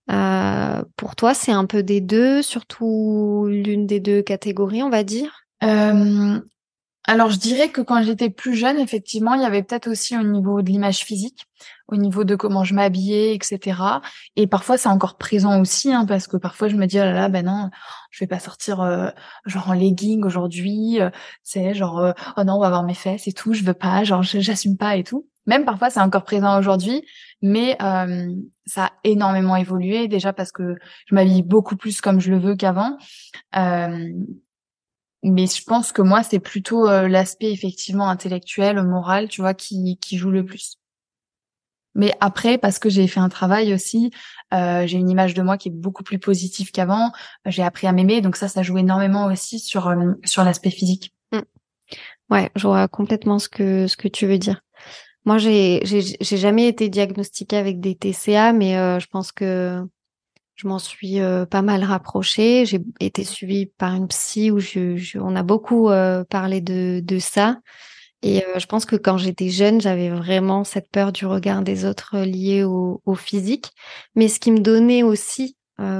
[0.06, 5.46] pour toi, c'est un peu des deux, surtout l'une des deux catégories, on va dire.
[7.08, 10.24] Alors, je dirais que quand j'étais plus jeune, effectivement, il y avait peut-être aussi au
[10.24, 11.46] niveau de l'image physique,
[11.88, 13.80] au niveau de comment je m'habillais, etc.
[14.36, 17.12] Et parfois, c'est encore présent aussi, hein, parce que parfois, je me dis, oh là
[17.12, 17.70] là, ben non,
[18.10, 19.08] je vais pas sortir euh,
[19.44, 21.00] genre en legging aujourd'hui.
[21.00, 21.10] Euh,
[21.42, 24.04] c'est genre, euh, oh non, on va voir mes fesses et tout, je veux pas,
[24.04, 25.28] genre, j'assume pas et tout.
[25.46, 27.04] Même parfois, c'est encore présent aujourd'hui,
[27.40, 27.78] mais
[28.66, 30.74] ça a énormément évolué déjà parce que
[31.06, 32.96] je m'habille beaucoup plus comme je le veux qu'avant.
[35.28, 39.98] Mais je pense que moi, c'est plutôt euh, l'aspect effectivement intellectuel, moral, tu vois, qui,
[40.00, 40.78] qui joue le plus.
[41.96, 44.10] Mais après, parce que j'ai fait un travail aussi,
[44.54, 47.10] euh, j'ai une image de moi qui est beaucoup plus positive qu'avant.
[47.46, 51.12] J'ai appris à m'aimer, donc ça, ça joue énormément aussi sur euh, sur l'aspect physique.
[51.32, 51.40] Mmh.
[52.30, 54.60] Ouais, je vois complètement ce que ce que tu veux dire.
[55.24, 59.84] Moi, j'ai j'ai jamais été diagnostiquée avec des TCA, mais euh, je pense que
[60.56, 62.64] je m'en suis euh, pas mal rapprochée.
[62.64, 67.18] J'ai été suivie par une psy où je, on a beaucoup euh, parlé de, de
[67.18, 67.58] ça.
[68.22, 71.84] Et euh, je pense que quand j'étais jeune, j'avais vraiment cette peur du regard des
[71.84, 73.72] autres lié au, au physique.
[74.14, 75.56] Mais ce qui me donnait aussi,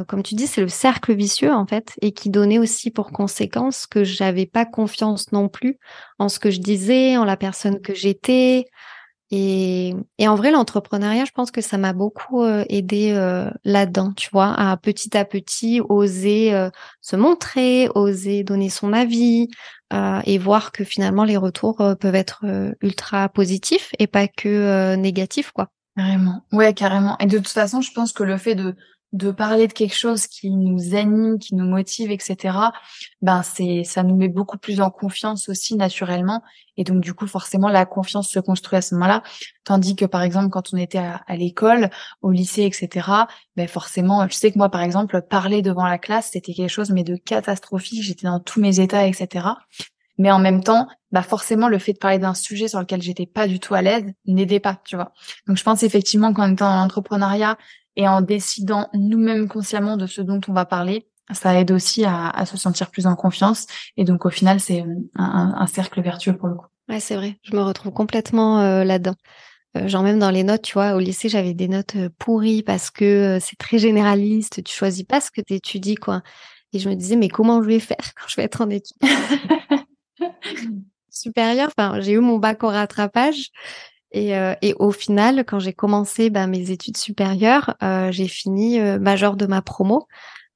[0.09, 3.87] comme tu dis, c'est le cercle vicieux en fait, et qui donnait aussi pour conséquence
[3.87, 5.79] que j'avais pas confiance non plus
[6.19, 8.65] en ce que je disais, en la personne que j'étais,
[9.31, 14.13] et, et, en vrai, l'entrepreneuriat, je pense que ça m'a beaucoup euh, aidé euh, là-dedans,
[14.13, 19.49] tu vois, à petit à petit oser euh, se montrer, oser donner son avis
[20.25, 22.45] et voir que finalement les retours peuvent être
[22.83, 25.69] ultra positifs et pas que négatifs, quoi.
[25.97, 26.43] Carrément.
[26.53, 27.17] Ouais, carrément.
[27.21, 28.75] Et de toute façon, je pense que le fait de
[29.13, 32.59] de parler de quelque chose qui nous anime, qui nous motive, etc.
[33.23, 36.43] Ben c'est ça nous met beaucoup plus en confiance aussi naturellement
[36.77, 39.23] et donc du coup forcément la confiance se construit à ce moment-là.
[39.65, 41.91] Tandis que par exemple quand on était à, l'école,
[42.21, 43.09] au lycée, etc.
[43.57, 46.91] Ben forcément, je sais que moi par exemple parler devant la classe c'était quelque chose
[46.91, 48.03] mais de catastrophique.
[48.03, 49.47] J'étais dans tous mes états, etc.
[50.19, 53.27] Mais en même temps, bah forcément le fait de parler d'un sujet sur lequel j'étais
[53.27, 55.13] pas du tout à l'aise n'aidait pas, tu vois.
[55.47, 57.57] Donc je pense effectivement qu'en étant dans l'entrepreneuriat
[57.97, 62.45] et en décidant nous-mêmes consciemment de ce dont on va parler, ça aide aussi à,
[62.47, 63.67] se sentir plus en confiance.
[63.97, 66.67] Et donc au final, c'est euh, un, cercle vertueux pour le coup.
[66.89, 67.37] Ouais, c'est vrai.
[67.43, 69.17] Je me retrouve complètement euh, là-dedans.
[69.77, 72.91] Euh, genre même dans les notes, tu vois, au lycée, j'avais des notes pourries parce
[72.91, 74.63] que c'est très généraliste.
[74.63, 76.23] Tu choisis pas ce que tu étudies, quoi.
[76.73, 78.97] Et je me disais, mais comment je vais faire quand je vais être en études
[81.11, 83.51] supérieure Enfin, j'ai eu mon bac au rattrapage
[84.13, 88.81] et, euh, et, au final, quand j'ai commencé bah, mes études supérieures, euh, j'ai fini
[88.81, 90.07] euh, major de ma promo.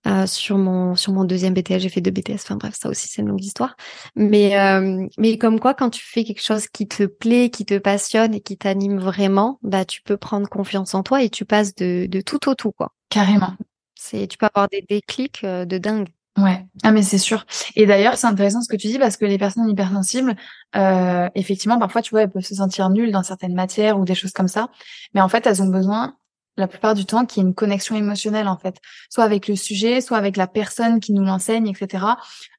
[0.06, 2.36] Euh, sur mon sur mon deuxième BTS, j'ai fait deux BTS.
[2.36, 3.76] Enfin bref, ça aussi c'est une longue histoire.
[4.16, 7.76] Mais euh, mais comme quoi, quand tu fais quelque chose qui te plaît, qui te
[7.76, 11.74] passionne et qui t'anime vraiment, bah tu peux prendre confiance en toi et tu passes
[11.74, 12.94] de de tout au tout quoi.
[13.10, 13.52] Carrément.
[13.94, 16.08] C'est tu peux avoir des déclics de dingue.
[16.38, 17.44] Ouais, ah mais c'est sûr.
[17.76, 20.36] Et d'ailleurs, c'est intéressant ce que tu dis parce que les personnes hypersensibles,
[20.76, 24.14] euh, effectivement, parfois, tu vois, elles peuvent se sentir nulles dans certaines matières ou des
[24.14, 24.68] choses comme ça.
[25.12, 26.14] Mais en fait, elles ont besoin
[26.56, 28.76] la plupart du temps qu'il y ait une connexion émotionnelle en fait,
[29.08, 32.04] soit avec le sujet, soit avec la personne qui nous l'enseigne, etc.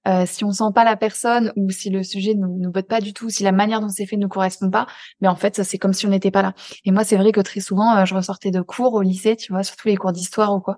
[0.08, 3.00] Euh, si on sent pas la personne ou si le sujet nous, nous botte pas
[3.00, 4.88] du tout, si la manière dont c'est fait ne correspond pas,
[5.22, 6.54] mais en fait ça c'est comme si on n'était pas là.
[6.86, 9.54] Et moi c'est vrai que très souvent euh, je ressortais de cours au lycée, tu
[9.54, 10.78] vois, surtout les cours d'histoire ou quoi.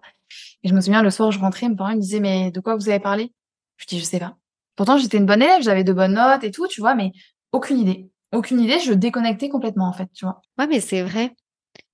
[0.64, 2.76] Et je me souviens le soir je rentrais, mes parents me disaient mais de quoi
[2.76, 3.34] vous avez parlé?
[3.78, 4.36] Je dis je sais pas.
[4.76, 7.12] Pourtant j'étais une bonne élève, j'avais de bonnes notes et tout, tu vois, mais
[7.52, 8.10] aucune idée.
[8.34, 10.42] Aucune idée, je déconnectais complètement en fait, tu vois.
[10.58, 11.36] Ouais, mais c'est vrai.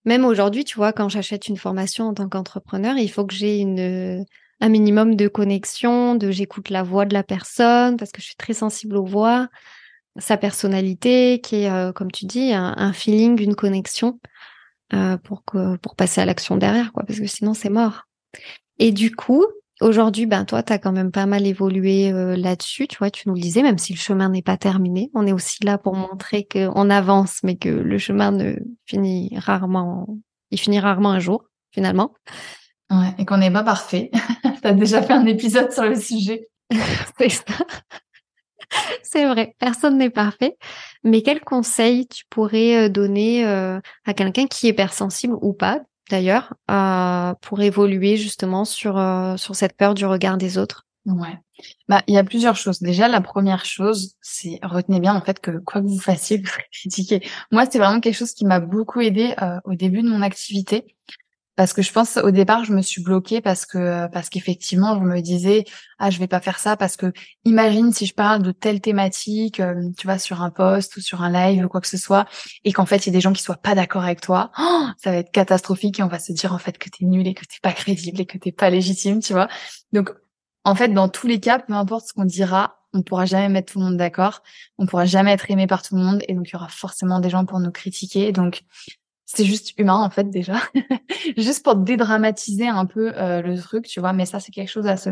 [0.06, 3.60] Même aujourd'hui, tu vois, quand j'achète une formation en tant qu'entrepreneur, il faut que j'ai
[3.60, 4.26] une
[4.62, 8.36] un minimum de connexion, de j'écoute la voix de la personne parce que je suis
[8.36, 9.48] très sensible aux voix,
[10.18, 14.20] sa personnalité, qui est, euh, comme tu dis, un, feeling, une connexion
[14.94, 18.08] euh, pour que pour passer à l'action derrière, quoi, parce que sinon c'est mort.
[18.78, 19.46] Et du coup,
[19.82, 23.30] Aujourd'hui, ben toi, tu as quand même pas mal évolué euh, là-dessus, tu vois, tu
[23.30, 25.96] nous le disais, même si le chemin n'est pas terminé, on est aussi là pour
[25.96, 30.06] montrer qu'on avance, mais que le chemin ne finit rarement,
[30.52, 32.14] il finit rarement un jour, finalement.
[32.92, 34.12] Ouais, et qu'on n'est pas parfait.
[34.62, 36.50] tu as déjà fait un épisode sur le sujet.
[37.18, 37.44] C'est ça.
[39.02, 40.58] C'est vrai, personne n'est parfait.
[41.06, 45.80] Mais quel conseil tu pourrais euh, donner euh, à quelqu'un qui est hypersensible ou pas,
[46.10, 46.54] d'ailleurs,
[47.42, 51.38] pour évoluer justement sur, euh, sur cette peur du regard des autres Ouais.
[51.88, 52.82] Bah, il y a plusieurs choses.
[52.82, 56.52] Déjà, la première chose, c'est retenez bien en fait que quoi que vous fassiez, vous
[56.72, 57.22] critiqué.
[57.52, 60.96] Moi, c'est vraiment quelque chose qui m'a beaucoup aidé euh, au début de mon activité
[61.60, 65.04] parce que je pense au départ je me suis bloquée parce que parce qu'effectivement je
[65.04, 65.66] me disais
[65.98, 67.12] ah je vais pas faire ça parce que
[67.44, 71.22] imagine si je parle de telle thématique euh, tu vois sur un post ou sur
[71.22, 72.28] un live ou quoi que ce soit
[72.64, 74.88] et qu'en fait il y a des gens qui soient pas d'accord avec toi oh,
[75.04, 77.34] ça va être catastrophique et on va se dire en fait que t'es nul et
[77.34, 79.50] que t'es pas crédible et que t'es pas légitime tu vois
[79.92, 80.12] donc
[80.64, 83.74] en fait dans tous les cas peu importe ce qu'on dira on pourra jamais mettre
[83.74, 84.42] tout le monde d'accord,
[84.78, 87.20] on pourra jamais être aimé par tout le monde et donc il y aura forcément
[87.20, 88.32] des gens pour nous critiquer.
[88.32, 88.64] Donc
[89.32, 90.56] c'est juste humain en fait déjà,
[91.38, 94.12] juste pour dédramatiser un peu euh, le truc, tu vois.
[94.12, 95.12] Mais ça, c'est quelque chose à se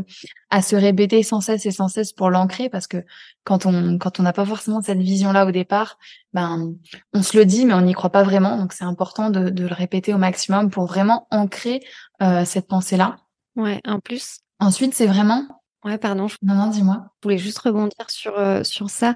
[0.50, 2.98] à se répéter sans cesse et sans cesse pour l'ancrer, parce que
[3.44, 6.00] quand on quand on n'a pas forcément cette vision-là au départ,
[6.34, 6.74] ben
[7.14, 8.58] on se le dit, mais on n'y croit pas vraiment.
[8.58, 11.82] Donc c'est important de, de le répéter au maximum pour vraiment ancrer
[12.24, 13.18] euh, cette pensée-là.
[13.56, 13.82] Ouais.
[13.86, 14.40] En plus.
[14.60, 15.44] Ensuite, c'est vraiment
[15.86, 16.26] Ouais, pardon.
[16.42, 17.06] Non, non, dis-moi.
[17.22, 19.16] Je voulais juste rebondir sur, euh, sur ça.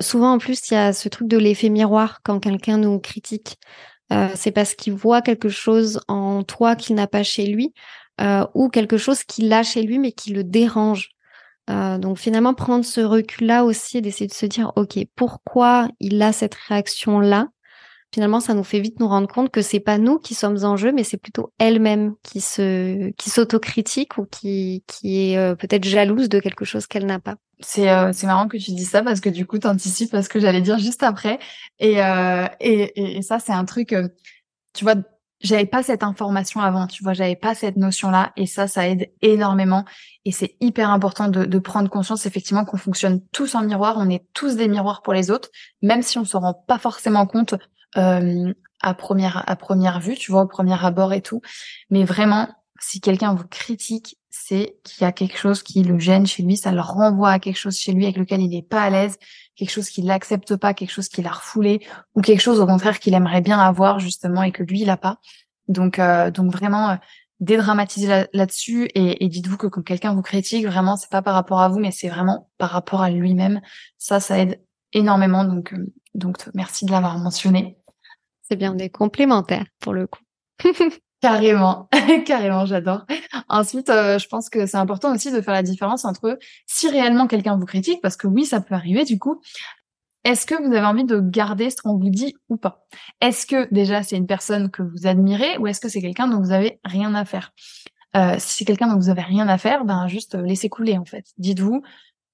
[0.00, 3.58] souvent, en plus, il y a ce truc de l'effet miroir quand quelqu'un nous critique.
[4.12, 7.74] Euh, c'est parce qu'il voit quelque chose en toi qu'il n'a pas chez lui,
[8.20, 11.10] euh, ou quelque chose qu'il a chez lui mais qui le dérange.
[11.70, 16.20] Euh, donc finalement, prendre ce recul-là aussi et d'essayer de se dire, OK, pourquoi il
[16.22, 17.48] a cette réaction-là?
[18.14, 20.78] Finalement, ça nous fait vite nous rendre compte que c'est pas nous qui sommes en
[20.78, 26.30] jeu, mais c'est plutôt elle-même qui se qui s'autocritique ou qui qui est peut-être jalouse
[26.30, 27.36] de quelque chose qu'elle n'a pas.
[27.60, 30.28] C'est euh, c'est marrant que tu dis ça parce que du coup t'anticipes à ce
[30.28, 31.38] que j'allais dire juste après.
[31.80, 34.08] Et euh, et, et, ça c'est un truc euh,
[34.74, 34.94] tu vois
[35.40, 38.88] j'avais pas cette information avant tu vois j'avais pas cette notion là et ça ça
[38.88, 39.84] aide énormément.
[40.24, 43.96] Et c'est hyper important de, de prendre conscience effectivement qu'on fonctionne tous en miroir.
[43.98, 45.50] On est tous des miroirs pour les autres
[45.82, 47.54] même si on se rend pas forcément compte
[47.96, 51.40] euh, à première à première vue tu vois au premier abord et tout.
[51.90, 52.48] Mais vraiment
[52.80, 56.56] si quelqu'un vous critique c'est qu'il y a quelque chose qui le gêne chez lui,
[56.56, 59.18] ça le renvoie à quelque chose chez lui avec lequel il n'est pas à l'aise,
[59.56, 63.00] quelque chose qu'il n'accepte pas, quelque chose qu'il a refoulé, ou quelque chose au contraire
[63.00, 65.18] qu'il aimerait bien avoir justement et que lui il a pas.
[65.66, 66.96] Donc euh, donc vraiment euh,
[67.40, 71.68] dédramatiser là-dessus et, dites-vous que quand quelqu'un vous critique, vraiment c'est pas par rapport à
[71.68, 73.60] vous, mais c'est vraiment par rapport à lui-même.
[73.98, 74.60] Ça, ça aide
[74.92, 75.44] énormément.
[75.44, 77.78] Donc euh, donc merci de l'avoir mentionné.
[78.42, 80.22] C'est bien, des complémentaires pour le coup.
[81.20, 81.88] Carrément,
[82.26, 83.04] carrément, j'adore.
[83.48, 87.26] Ensuite, euh, je pense que c'est important aussi de faire la différence entre si réellement
[87.26, 89.40] quelqu'un vous critique, parce que oui, ça peut arriver du coup.
[90.24, 92.86] Est-ce que vous avez envie de garder ce qu'on vous dit ou pas?
[93.20, 96.40] Est-ce que déjà c'est une personne que vous admirez ou est-ce que c'est quelqu'un dont
[96.40, 97.52] vous avez rien à faire?
[98.16, 101.04] Euh, Si c'est quelqu'un dont vous avez rien à faire, ben juste laissez couler en
[101.04, 101.24] fait.
[101.38, 101.82] Dites-vous,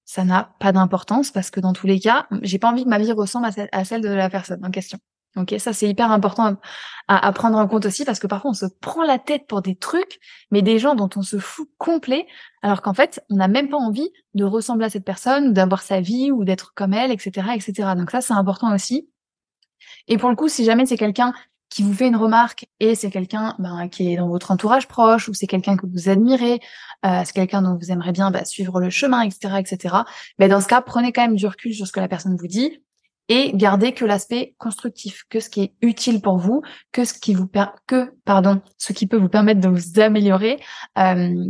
[0.05, 2.99] ça n'a pas d'importance parce que dans tous les cas, j'ai pas envie que ma
[2.99, 4.99] vie ressemble à celle de la personne en question.
[5.37, 6.57] Ok, ça c'est hyper important
[7.09, 9.75] à, prendre en compte aussi parce que parfois on se prend la tête pour des
[9.75, 10.21] trucs,
[10.53, 12.27] mais des gens dont on se fout complet,
[12.63, 16.01] alors qu'en fait on n'a même pas envie de ressembler à cette personne d'avoir sa
[16.01, 17.91] vie ou d'être comme elle, etc., etc.
[17.97, 19.09] Donc ça c'est important aussi.
[20.09, 21.35] Et pour le coup, si jamais c'est quelqu'un
[21.69, 25.29] qui vous fait une remarque et c'est quelqu'un ben, qui est dans votre entourage proche
[25.29, 26.61] ou c'est quelqu'un que vous admirez,
[27.05, 29.97] euh, c'est quelqu'un dont vous aimeriez bien bah, suivre le chemin, etc., etc.
[30.39, 32.37] Mais ben, dans ce cas, prenez quand même du recul sur ce que la personne
[32.37, 32.81] vous dit
[33.29, 36.63] et gardez que l'aspect constructif, que ce qui est utile pour vous,
[36.93, 40.61] que ce qui vous per que pardon, ce qui peut vous permettre de vous améliorer
[40.99, 41.45] euh,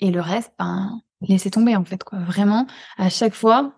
[0.00, 2.18] et le reste, ben laissez tomber en fait quoi.
[2.18, 2.66] Vraiment,
[2.98, 3.72] à chaque fois,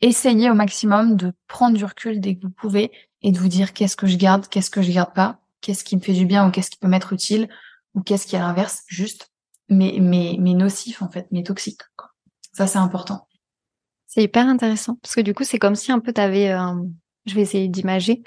[0.00, 2.92] essayez au maximum de prendre du recul dès que vous pouvez
[3.22, 5.96] et de vous dire qu'est-ce que je garde, qu'est-ce que je garde pas, qu'est-ce qui
[5.96, 7.48] me fait du bien ou qu'est-ce qui peut m'être utile
[7.94, 9.30] ou qu'est-ce qui est à l'inverse juste
[9.68, 11.80] mais mais mais nocif en fait, mais toxique.
[12.52, 13.26] Ça c'est important.
[14.14, 16.86] C'est hyper intéressant parce que du coup c'est comme si un peu tu avais un
[17.26, 18.22] je vais essayer d'imager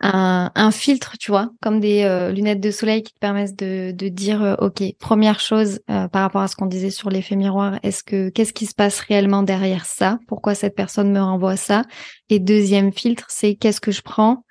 [0.00, 4.42] un, filtre, tu vois, comme des euh, lunettes de soleil qui te permettent de, dire,
[4.42, 8.04] euh, ok, première chose euh, par rapport à ce qu'on disait sur l'effet miroir, est-ce
[8.04, 10.18] que qu'est-ce qui se passe réellement derrière ça?
[10.26, 11.84] Pourquoi cette personne me renvoie ça?
[12.28, 14.44] Et deuxième filtre, c'est qu'est-ce que je prends?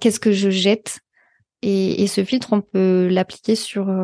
[0.00, 1.00] Qu'est-ce que je jette?
[1.62, 3.94] Et, ce filtre, on peut l'appliquer sur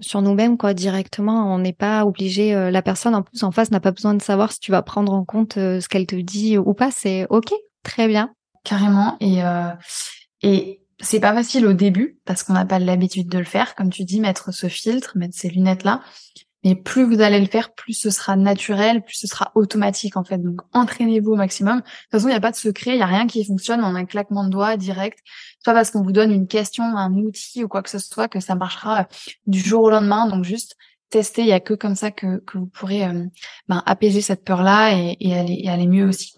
[0.00, 1.54] sur nous-mêmes quoi directement.
[1.54, 2.52] On n'est pas obligé.
[2.70, 5.12] la personne en plus en face n'a pas besoin de savoir si tu vas prendre
[5.12, 6.90] en compte ce qu'elle te dit ou pas.
[6.90, 7.52] C'est ok,
[7.82, 8.30] très bien
[8.68, 9.16] carrément.
[9.20, 9.70] Et, euh,
[10.42, 13.90] et c'est pas facile au début parce qu'on n'a pas l'habitude de le faire, comme
[13.90, 16.02] tu dis, mettre ce filtre, mettre ces lunettes là.
[16.64, 20.24] Mais plus vous allez le faire, plus ce sera naturel, plus ce sera automatique en
[20.24, 20.38] fait.
[20.38, 21.78] Donc entraînez-vous au maximum.
[21.78, 23.82] De toute façon, il n'y a pas de secret, il n'y a rien qui fonctionne
[23.84, 25.20] en un claquement de doigts direct.
[25.62, 28.40] Soit parce qu'on vous donne une question, un outil ou quoi que ce soit que
[28.40, 29.06] ça marchera
[29.46, 30.28] du jour au lendemain.
[30.28, 30.76] Donc juste
[31.10, 33.24] tester, il y a que comme ça que, que vous pourrez euh,
[33.68, 36.34] ben, apaiser cette peur-là et, et, aller, et aller mieux aussi.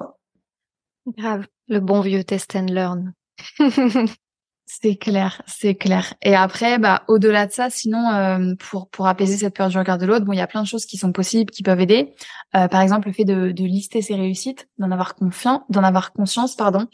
[1.06, 1.46] Grave.
[1.68, 3.14] Le bon vieux test and learn.
[4.72, 6.14] c'est clair, c'est clair.
[6.22, 9.98] Et après, bah, au-delà de ça, sinon, euh, pour pour apaiser cette peur du regard
[9.98, 12.14] de l'autre, bon, il y a plein de choses qui sont possibles, qui peuvent aider.
[12.54, 16.54] Euh, par exemple, le fait de, lister ses réussites, d'en avoir confiance, d'en avoir conscience,
[16.54, 16.86] pardon,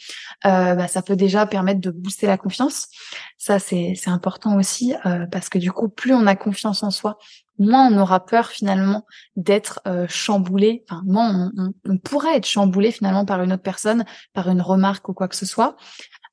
[0.46, 2.88] euh, bah, ça peut déjà permettre de booster la confiance.
[3.36, 4.94] Ça, c'est c'est important aussi
[5.30, 7.18] parce que du coup, plus on a confiance en soi,
[7.58, 9.06] moins on aura peur finalement
[9.36, 11.50] d'être euh, chamboulé, enfin moins
[11.84, 15.36] on, pourrait être chamboulé finalement par une autre personne, par une remarque ou quoi que
[15.36, 15.76] ce soit.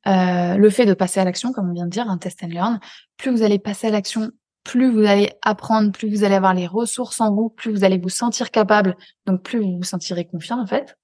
[0.07, 2.47] Euh, le fait de passer à l'action, comme on vient de dire, un test and
[2.47, 2.79] learn,
[3.17, 4.31] plus vous allez passer à l'action,
[4.63, 7.97] plus vous allez apprendre, plus vous allez avoir les ressources en vous, plus vous allez
[7.97, 10.97] vous sentir capable, donc plus vous vous sentirez confiant en fait.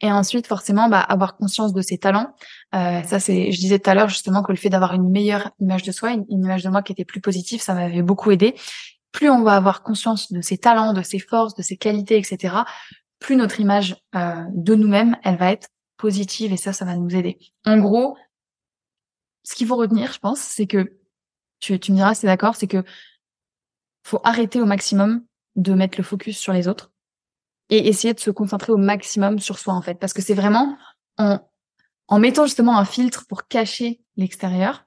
[0.00, 2.32] Et ensuite, forcément, bah, avoir conscience de ses talents.
[2.76, 5.50] Euh, ça, c'est, je disais tout à l'heure justement que le fait d'avoir une meilleure
[5.58, 8.54] image de soi, une, image de moi qui était plus positive, ça m'avait beaucoup aidé
[9.14, 12.56] plus on va avoir conscience de ses talents, de ses forces, de ses qualités, etc.,
[13.20, 17.14] plus notre image euh, de nous-mêmes, elle va être positive et ça, ça va nous
[17.14, 17.38] aider.
[17.64, 18.16] En gros,
[19.42, 20.98] ce qu'il faut retenir, je pense, c'est que
[21.60, 22.84] tu, tu me diras, c'est d'accord, c'est que
[24.02, 25.24] faut arrêter au maximum
[25.56, 26.92] de mettre le focus sur les autres
[27.70, 30.76] et essayer de se concentrer au maximum sur soi en fait, parce que c'est vraiment
[31.16, 31.38] en,
[32.08, 34.84] en mettant justement un filtre pour cacher l'extérieur,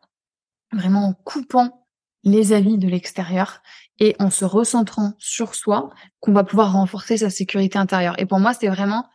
[0.72, 1.88] vraiment en coupant
[2.24, 3.62] les avis de l'extérieur
[4.00, 5.90] et en se recentrant sur soi
[6.20, 8.16] qu'on va pouvoir renforcer sa sécurité intérieure.
[8.20, 9.08] Et pour moi, c'est vraiment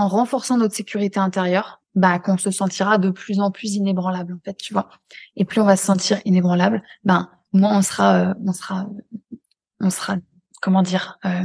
[0.00, 4.40] en renforçant notre sécurité intérieure, bah, qu'on se sentira de plus en plus inébranlable, en
[4.44, 4.88] fait, tu vois.
[5.36, 8.86] Et plus on va se sentir inébranlable, ben, moins on sera, euh, on sera,
[9.80, 10.16] on sera,
[10.62, 11.42] comment dire, euh,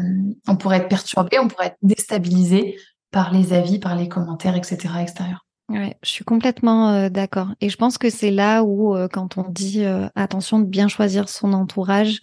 [0.48, 2.78] on pourrait être perturbé, on pourrait être déstabilisé
[3.12, 4.90] par les avis, par les commentaires, etc..
[5.70, 7.50] Ouais, je suis complètement euh, d'accord.
[7.60, 10.88] Et je pense que c'est là où, euh, quand on dit euh, attention de bien
[10.88, 12.20] choisir son entourage,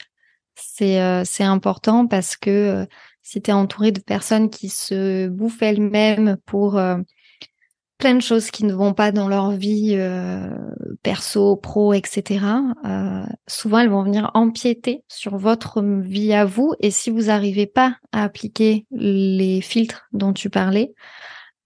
[0.54, 2.86] c'est c'est important parce que
[3.22, 6.80] si tu es entouré de personnes qui se bouffent elles-mêmes pour
[7.98, 9.96] plein de choses qui ne vont pas dans leur vie
[11.02, 12.44] perso, pro, etc.,
[13.46, 16.74] souvent elles vont venir empiéter sur votre vie à vous.
[16.80, 20.92] Et si vous n'arrivez pas à appliquer les filtres dont tu parlais,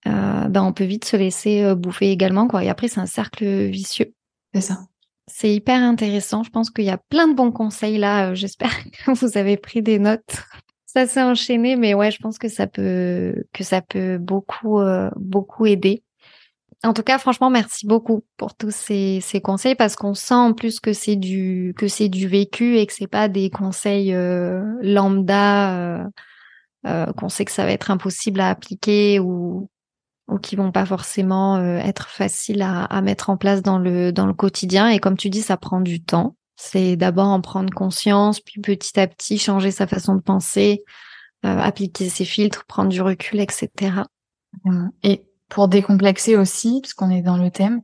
[0.06, 2.62] euh, ben on peut vite se laisser euh, bouffer également quoi.
[2.62, 4.12] Et après c'est un cercle vicieux.
[4.54, 4.78] C'est ça.
[5.26, 6.44] C'est hyper intéressant.
[6.44, 8.30] Je pense qu'il y a plein de bons conseils là.
[8.30, 8.70] Euh, j'espère
[9.04, 10.44] que vous avez pris des notes.
[10.86, 14.80] Ça s'est enchaîné, mais ouais, je pense que ça peut que ça peut beaucoup
[15.16, 16.02] beaucoup aider.
[16.84, 20.52] En tout cas, franchement, merci beaucoup pour tous ces, ces conseils parce qu'on sent en
[20.52, 24.14] plus que c'est du que c'est du vécu et que c'est pas des conseils
[24.82, 26.08] lambda
[27.16, 29.68] qu'on sait que ça va être impossible à appliquer ou
[30.28, 34.12] ou qui vont pas forcément euh, être faciles à, à, mettre en place dans le
[34.12, 34.88] dans le quotidien.
[34.88, 36.36] Et comme tu dis, ça prend du temps.
[36.56, 40.84] C'est d'abord en prendre conscience, puis petit à petit changer sa façon de penser,
[41.44, 44.02] euh, appliquer ses filtres, prendre du recul, etc.
[45.02, 47.82] Et pour décomplexer aussi, puisqu'on est dans le thème,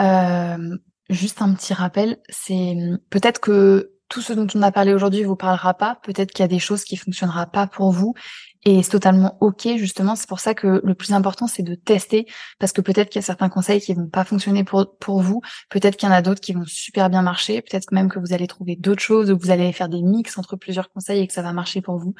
[0.00, 0.76] euh,
[1.10, 2.76] juste un petit rappel, c'est
[3.10, 5.98] peut-être que tout ce dont on a parlé aujourd'hui vous parlera pas.
[6.02, 8.14] Peut-être qu'il y a des choses qui fonctionnera pas pour vous
[8.64, 10.14] et c'est totalement ok, justement.
[10.14, 12.26] C'est pour ça que le plus important, c'est de tester,
[12.60, 15.40] parce que peut-être qu'il y a certains conseils qui vont pas fonctionner pour, pour vous.
[15.68, 17.60] Peut-être qu'il y en a d'autres qui vont super bien marcher.
[17.60, 20.56] Peut-être même que vous allez trouver d'autres choses, ou vous allez faire des mix entre
[20.56, 22.14] plusieurs conseils et que ça va marcher pour vous.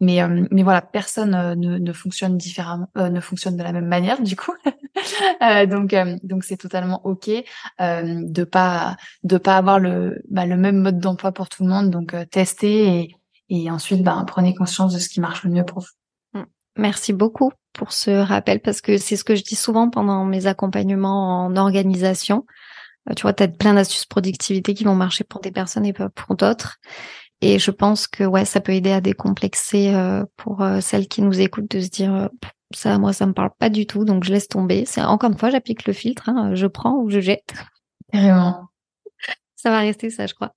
[0.00, 3.72] Mais, euh, mais voilà, personne euh, ne, ne fonctionne différemment, euh, ne fonctionne de la
[3.72, 4.52] même manière, du coup.
[5.70, 7.30] donc, donc c'est totalement ok
[7.78, 11.90] de pas, de pas avoir le, bah, le même mode d'emploi pour tout le monde.
[11.90, 13.16] Donc, tester et
[13.48, 16.40] et ensuite, ben, prenez conscience de ce qui marche le mieux pour vous.
[16.40, 16.44] Mm.
[16.76, 20.46] Merci beaucoup pour ce rappel parce que c'est ce que je dis souvent pendant mes
[20.46, 22.44] accompagnements en organisation.
[23.14, 26.08] tu vois, tu as plein d'astuces productivité qui vont marcher pour des personnes et pas
[26.08, 26.76] pour d'autres.
[27.42, 29.94] Et je pense que ouais, ça peut aider à décomplexer
[30.36, 32.30] pour celles qui nous écoutent de se dire
[32.72, 34.84] ça, moi, ça me parle pas du tout, donc je laisse tomber.
[34.86, 37.54] C'est encore une fois, j'applique le filtre, hein, je prends ou je jette.
[38.12, 38.68] Carrément.
[39.54, 40.54] Ça va rester ça, je crois.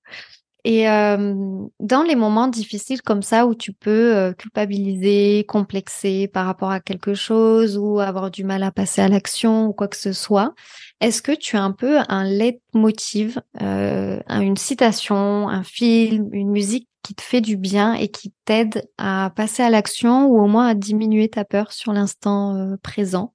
[0.66, 1.34] Et euh,
[1.80, 7.14] dans les moments difficiles comme ça où tu peux culpabiliser, complexer par rapport à quelque
[7.14, 10.54] chose ou avoir du mal à passer à l'action ou quoi que ce soit,
[11.00, 16.90] est-ce que tu as un peu un leitmotiv, euh, une citation, un film, une musique
[17.04, 20.68] qui te fait du bien et qui t'aide à passer à l'action ou au moins
[20.68, 23.34] à diminuer ta peur sur l'instant présent?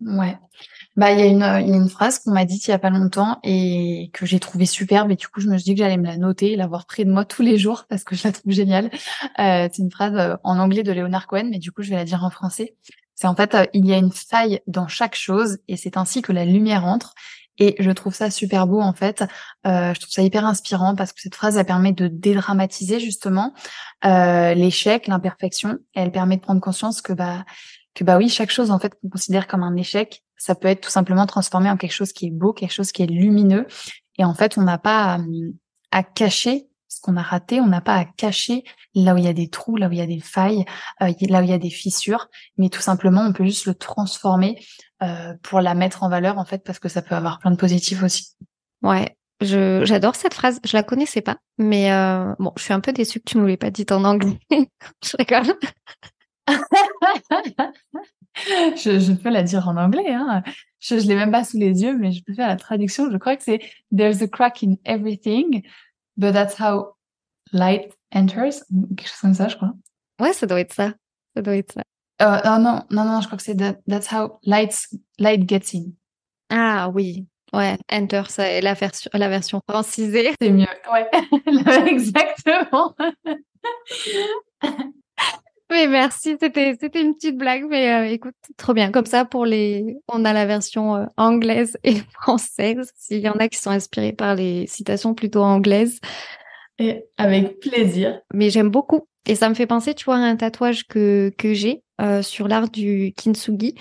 [0.00, 0.36] Ouais.
[0.96, 3.38] Bah, il y, a une, une phrase qu'on m'a dite il y a pas longtemps
[3.42, 6.06] et que j'ai trouvée superbe et du coup je me suis dit que j'allais me
[6.06, 8.52] la noter et l'avoir près de moi tous les jours parce que je la trouve
[8.52, 8.90] géniale.
[9.38, 11.96] Euh, c'est une phrase euh, en anglais de Leonard Cohen mais du coup je vais
[11.96, 12.76] la dire en français.
[13.14, 16.22] C'est en fait euh, il y a une faille dans chaque chose et c'est ainsi
[16.22, 17.14] que la lumière entre.
[17.58, 19.22] Et je trouve ça super beau en fait.
[19.66, 23.54] Euh, je trouve ça hyper inspirant parce que cette phrase elle permet de dédramatiser justement
[24.04, 25.78] euh, l'échec, l'imperfection.
[25.94, 27.44] Elle permet de prendre conscience que bah
[27.94, 30.82] que bah oui chaque chose en fait qu'on considère comme un échec ça peut être
[30.82, 33.66] tout simplement transformé en quelque chose qui est beau, quelque chose qui est lumineux.
[34.18, 35.18] Et en fait, on n'a pas
[35.90, 38.62] à, cacher ce qu'on a raté, on n'a pas à cacher
[38.94, 40.64] là où il y a des trous, là où il y a des failles,
[41.00, 42.28] euh, là où il y a des fissures,
[42.58, 44.62] mais tout simplement, on peut juste le transformer
[45.02, 47.56] euh, pour la mettre en valeur, en fait, parce que ça peut avoir plein de
[47.56, 48.36] positifs aussi.
[48.82, 50.60] Ouais, je, j'adore cette phrase.
[50.64, 53.46] Je la connaissais pas, mais euh, bon, je suis un peu déçue que tu ne
[53.46, 54.38] l'aies pas dite en anglais.
[54.50, 55.54] je rigole.
[58.76, 60.12] je, je, peux la dire en anglais.
[60.12, 60.42] Hein.
[60.80, 63.10] Je ne l'ai même pas sous les yeux, mais je peux faire la traduction.
[63.10, 63.60] Je crois que c'est
[63.96, 65.62] There's a crack in everything,
[66.16, 66.96] but that's how
[67.52, 68.62] light enters.
[68.96, 69.72] Quelque chose comme ça, je crois.
[70.20, 70.92] Ouais, ça doit être ça.
[71.34, 71.82] Ça doit être ça.
[72.22, 73.56] Euh, non, non, non, non, je crois que c'est
[73.88, 74.86] That's how light,
[75.18, 75.86] light gets in.
[76.50, 77.26] Ah oui.
[77.52, 80.34] Ouais, enter, c'est la version, la version francisée.
[80.40, 80.66] C'est mieux.
[80.92, 81.08] Ouais,
[81.86, 82.94] exactement.
[85.70, 88.90] Mais merci, c'était c'était une petite blague, mais euh, écoute, trop bien.
[88.90, 92.92] Comme ça, pour les, on a la version euh, anglaise et française.
[92.96, 96.00] S'il y en a qui sont inspirés par les citations plutôt anglaises.
[96.78, 98.20] Et avec plaisir.
[98.32, 99.08] Mais j'aime beaucoup.
[99.26, 102.46] Et ça me fait penser, tu vois, à un tatouage que que j'ai euh, sur
[102.46, 103.74] l'art du kintsugi.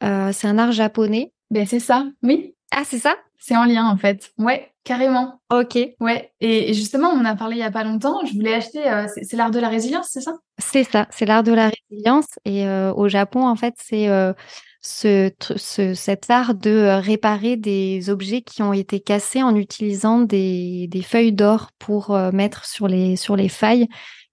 [0.00, 1.32] c'est un art japonais.
[1.50, 2.54] Ben c'est ça, oui.
[2.72, 3.16] Ah, c'est ça?
[3.38, 4.32] C'est en lien en fait.
[4.36, 5.40] Ouais, carrément.
[5.50, 5.78] Ok.
[6.00, 6.32] Ouais.
[6.40, 8.24] Et, justement, on en a parlé il y a pas longtemps.
[8.26, 8.90] Je voulais acheter.
[8.90, 10.32] Euh, c'est l'art de la résilience, c'est ça?
[10.58, 11.06] C'est ça.
[11.10, 12.26] C'est l'art de la résilience.
[12.44, 14.32] Et euh, au Japon, en fait, c'est euh,
[14.80, 20.88] ce, ce, cet art de réparer des objets qui ont été cassés en utilisant des,
[20.88, 23.88] des feuilles d'or pour mettre sur les sur les failles.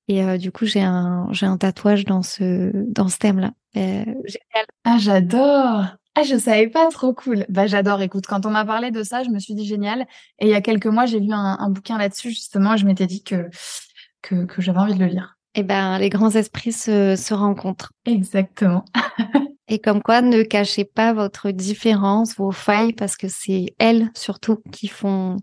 [0.07, 3.51] Et du coup, j'ai un j'ai un tatouage dans ce dans ce thème-là.
[4.83, 5.85] ah, j'adore.
[6.17, 7.45] Ah, je savais pas, trop cool.
[7.49, 8.01] Bah, j'adore.
[8.01, 10.07] Écoute, quand on m'a parlé de ça, je me suis dit génial.
[10.39, 13.21] Et il y a quelques mois, j'ai lu un, bouquin là-dessus, justement, je m'étais dit
[13.21, 13.49] que,
[14.21, 15.37] que, que j'avais envie de le lire.
[15.55, 17.91] Eh ben, les grands esprits se, se rencontrent.
[18.05, 18.85] Exactement.
[19.67, 24.59] Et comme quoi, ne cachez pas votre différence, vos failles, parce que c'est elles surtout
[24.71, 25.37] qui font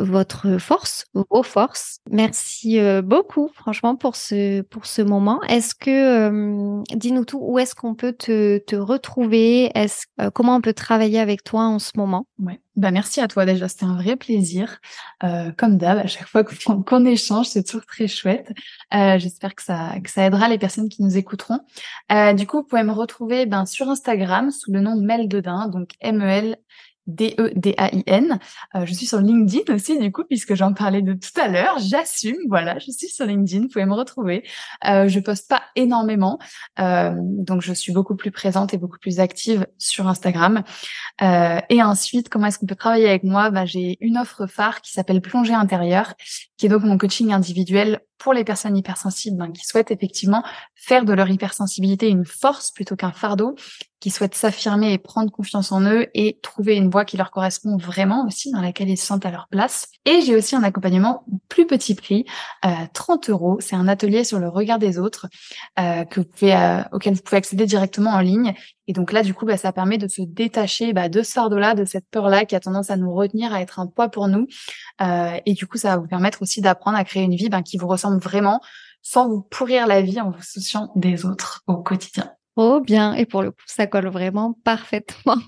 [0.00, 1.98] votre force, vos forces.
[2.10, 5.40] Merci euh, beaucoup, franchement, pour ce, pour ce moment.
[5.42, 9.70] Est-ce que, euh, dis-nous tout, où est-ce qu'on peut te, te retrouver?
[9.74, 12.26] Est-ce, euh, Comment on peut travailler avec toi en ce moment?
[12.38, 12.60] Ouais.
[12.76, 14.80] Bah, merci à toi déjà, c'était un vrai plaisir.
[15.56, 16.42] comme d'hab, à chaque fois
[16.86, 18.52] qu'on, échange, c'est toujours très chouette.
[18.90, 21.60] j'espère que ça, que ça aidera les personnes qui nous écouteront.
[22.34, 25.90] du coup, vous pouvez me retrouver ben, sur Instagram sous le nom Mel Dedin, donc
[26.00, 26.56] M-E-L
[27.06, 28.38] D-E-D-A-I-N.
[28.74, 31.78] Euh, je suis sur LinkedIn aussi, du coup, puisque j'en parlais de tout à l'heure.
[31.78, 34.44] J'assume, voilà, je suis sur LinkedIn, vous pouvez me retrouver.
[34.86, 36.38] Euh, je poste pas énormément,
[36.78, 40.62] euh, donc je suis beaucoup plus présente et beaucoup plus active sur Instagram.
[41.22, 43.50] Euh, et ensuite, comment est-ce qu'on peut travailler avec moi?
[43.50, 46.14] Bah, J'ai une offre phare qui s'appelle Plongée intérieure,
[46.56, 50.42] qui est donc mon coaching individuel pour les personnes hypersensibles ben, qui souhaitent effectivement
[50.74, 53.56] faire de leur hypersensibilité une force plutôt qu'un fardeau,
[54.04, 57.78] qui souhaitent s'affirmer et prendre confiance en eux et trouver une voie qui leur correspond
[57.78, 59.88] vraiment aussi, dans laquelle ils se sentent à leur place.
[60.04, 62.26] Et j'ai aussi un accompagnement plus petit prix,
[62.66, 63.56] euh, 30 euros.
[63.60, 65.26] C'est un atelier sur le regard des autres
[65.78, 68.52] euh, que vous pouvez, euh, auquel vous pouvez accéder directement en ligne.
[68.86, 71.74] Et donc là, du coup, bah, ça permet de se détacher bah, de ce fardeau-là,
[71.74, 74.46] de cette peur-là qui a tendance à nous retenir, à être un poids pour nous.
[75.00, 77.62] Euh, et du coup, ça va vous permettre aussi d'apprendre à créer une vie bah,
[77.62, 78.60] qui vous ressemble vraiment,
[79.02, 82.30] sans vous pourrir la vie en vous souciant des autres au quotidien.
[82.56, 85.38] Oh bien, et pour le coup, ça colle vraiment parfaitement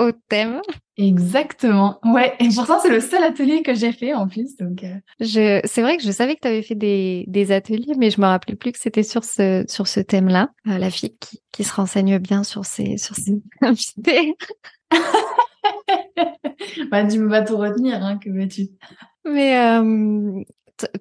[0.00, 0.60] au thème.
[0.96, 1.98] Exactement.
[2.04, 4.56] Ouais, et pourtant c'est le seul atelier que j'ai fait en plus.
[4.56, 4.94] Donc euh.
[5.20, 8.20] je c'est vrai que je savais que tu avais fait des, des ateliers mais je
[8.20, 10.50] me rappelais plus que c'était sur ce sur ce thème-là.
[10.66, 14.36] Euh, la fille qui, qui se renseigne bien sur ces sur ces invités.
[16.90, 18.68] bah, tu me vas tout retenir, hein, que veux-tu
[19.24, 20.42] Mais euh,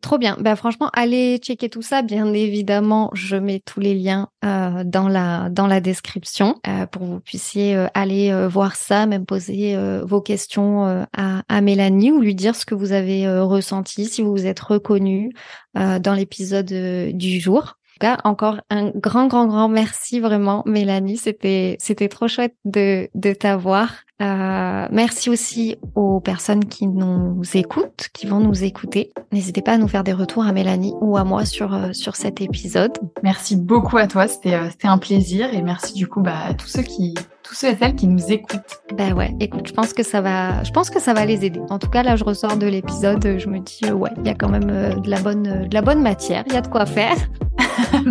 [0.01, 0.37] trop bien.
[0.39, 2.01] Bah, franchement, allez checker tout ça.
[2.01, 7.01] Bien évidemment, je mets tous les liens euh, dans la dans la description euh, pour
[7.01, 11.61] que vous puissiez euh, aller euh, voir ça, même poser euh, vos questions à, à,
[11.61, 15.31] Mélanie ou lui dire ce que vous avez ressenti, si vous vous êtes reconnu
[15.75, 16.71] dans l'épisode
[17.13, 21.17] du jour cas, encore un grand, grand, grand merci vraiment, Mélanie.
[21.17, 23.91] C'était, c'était trop chouette de, de t'avoir.
[24.21, 29.11] Euh, merci aussi aux personnes qui nous écoutent, qui vont nous écouter.
[29.31, 32.15] N'hésitez pas à nous faire des retours à Mélanie ou à moi sur, euh, sur
[32.15, 32.91] cet épisode.
[33.23, 34.27] Merci beaucoup à toi.
[34.27, 37.13] C'était, euh, c'était un plaisir et merci du coup, bah, à tous ceux qui,
[37.49, 38.83] tous ceux et celles qui nous écoutent.
[38.95, 41.59] Ben ouais, écoute, je pense que ça va, je pense que ça va les aider.
[41.71, 44.35] En tout cas, là, je ressors de l'épisode, je me dis, ouais, il y a
[44.35, 44.67] quand même
[45.01, 47.15] de la bonne, de la bonne matière, il y a de quoi faire.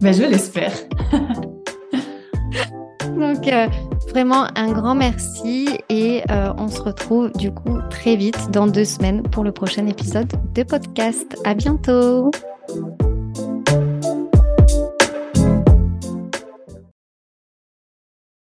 [0.00, 0.72] ben, je l'espère.
[3.16, 3.68] Donc, euh,
[4.10, 8.84] vraiment un grand merci et euh, on se retrouve du coup très vite dans deux
[8.84, 11.36] semaines pour le prochain épisode de podcast.
[11.44, 12.32] À bientôt!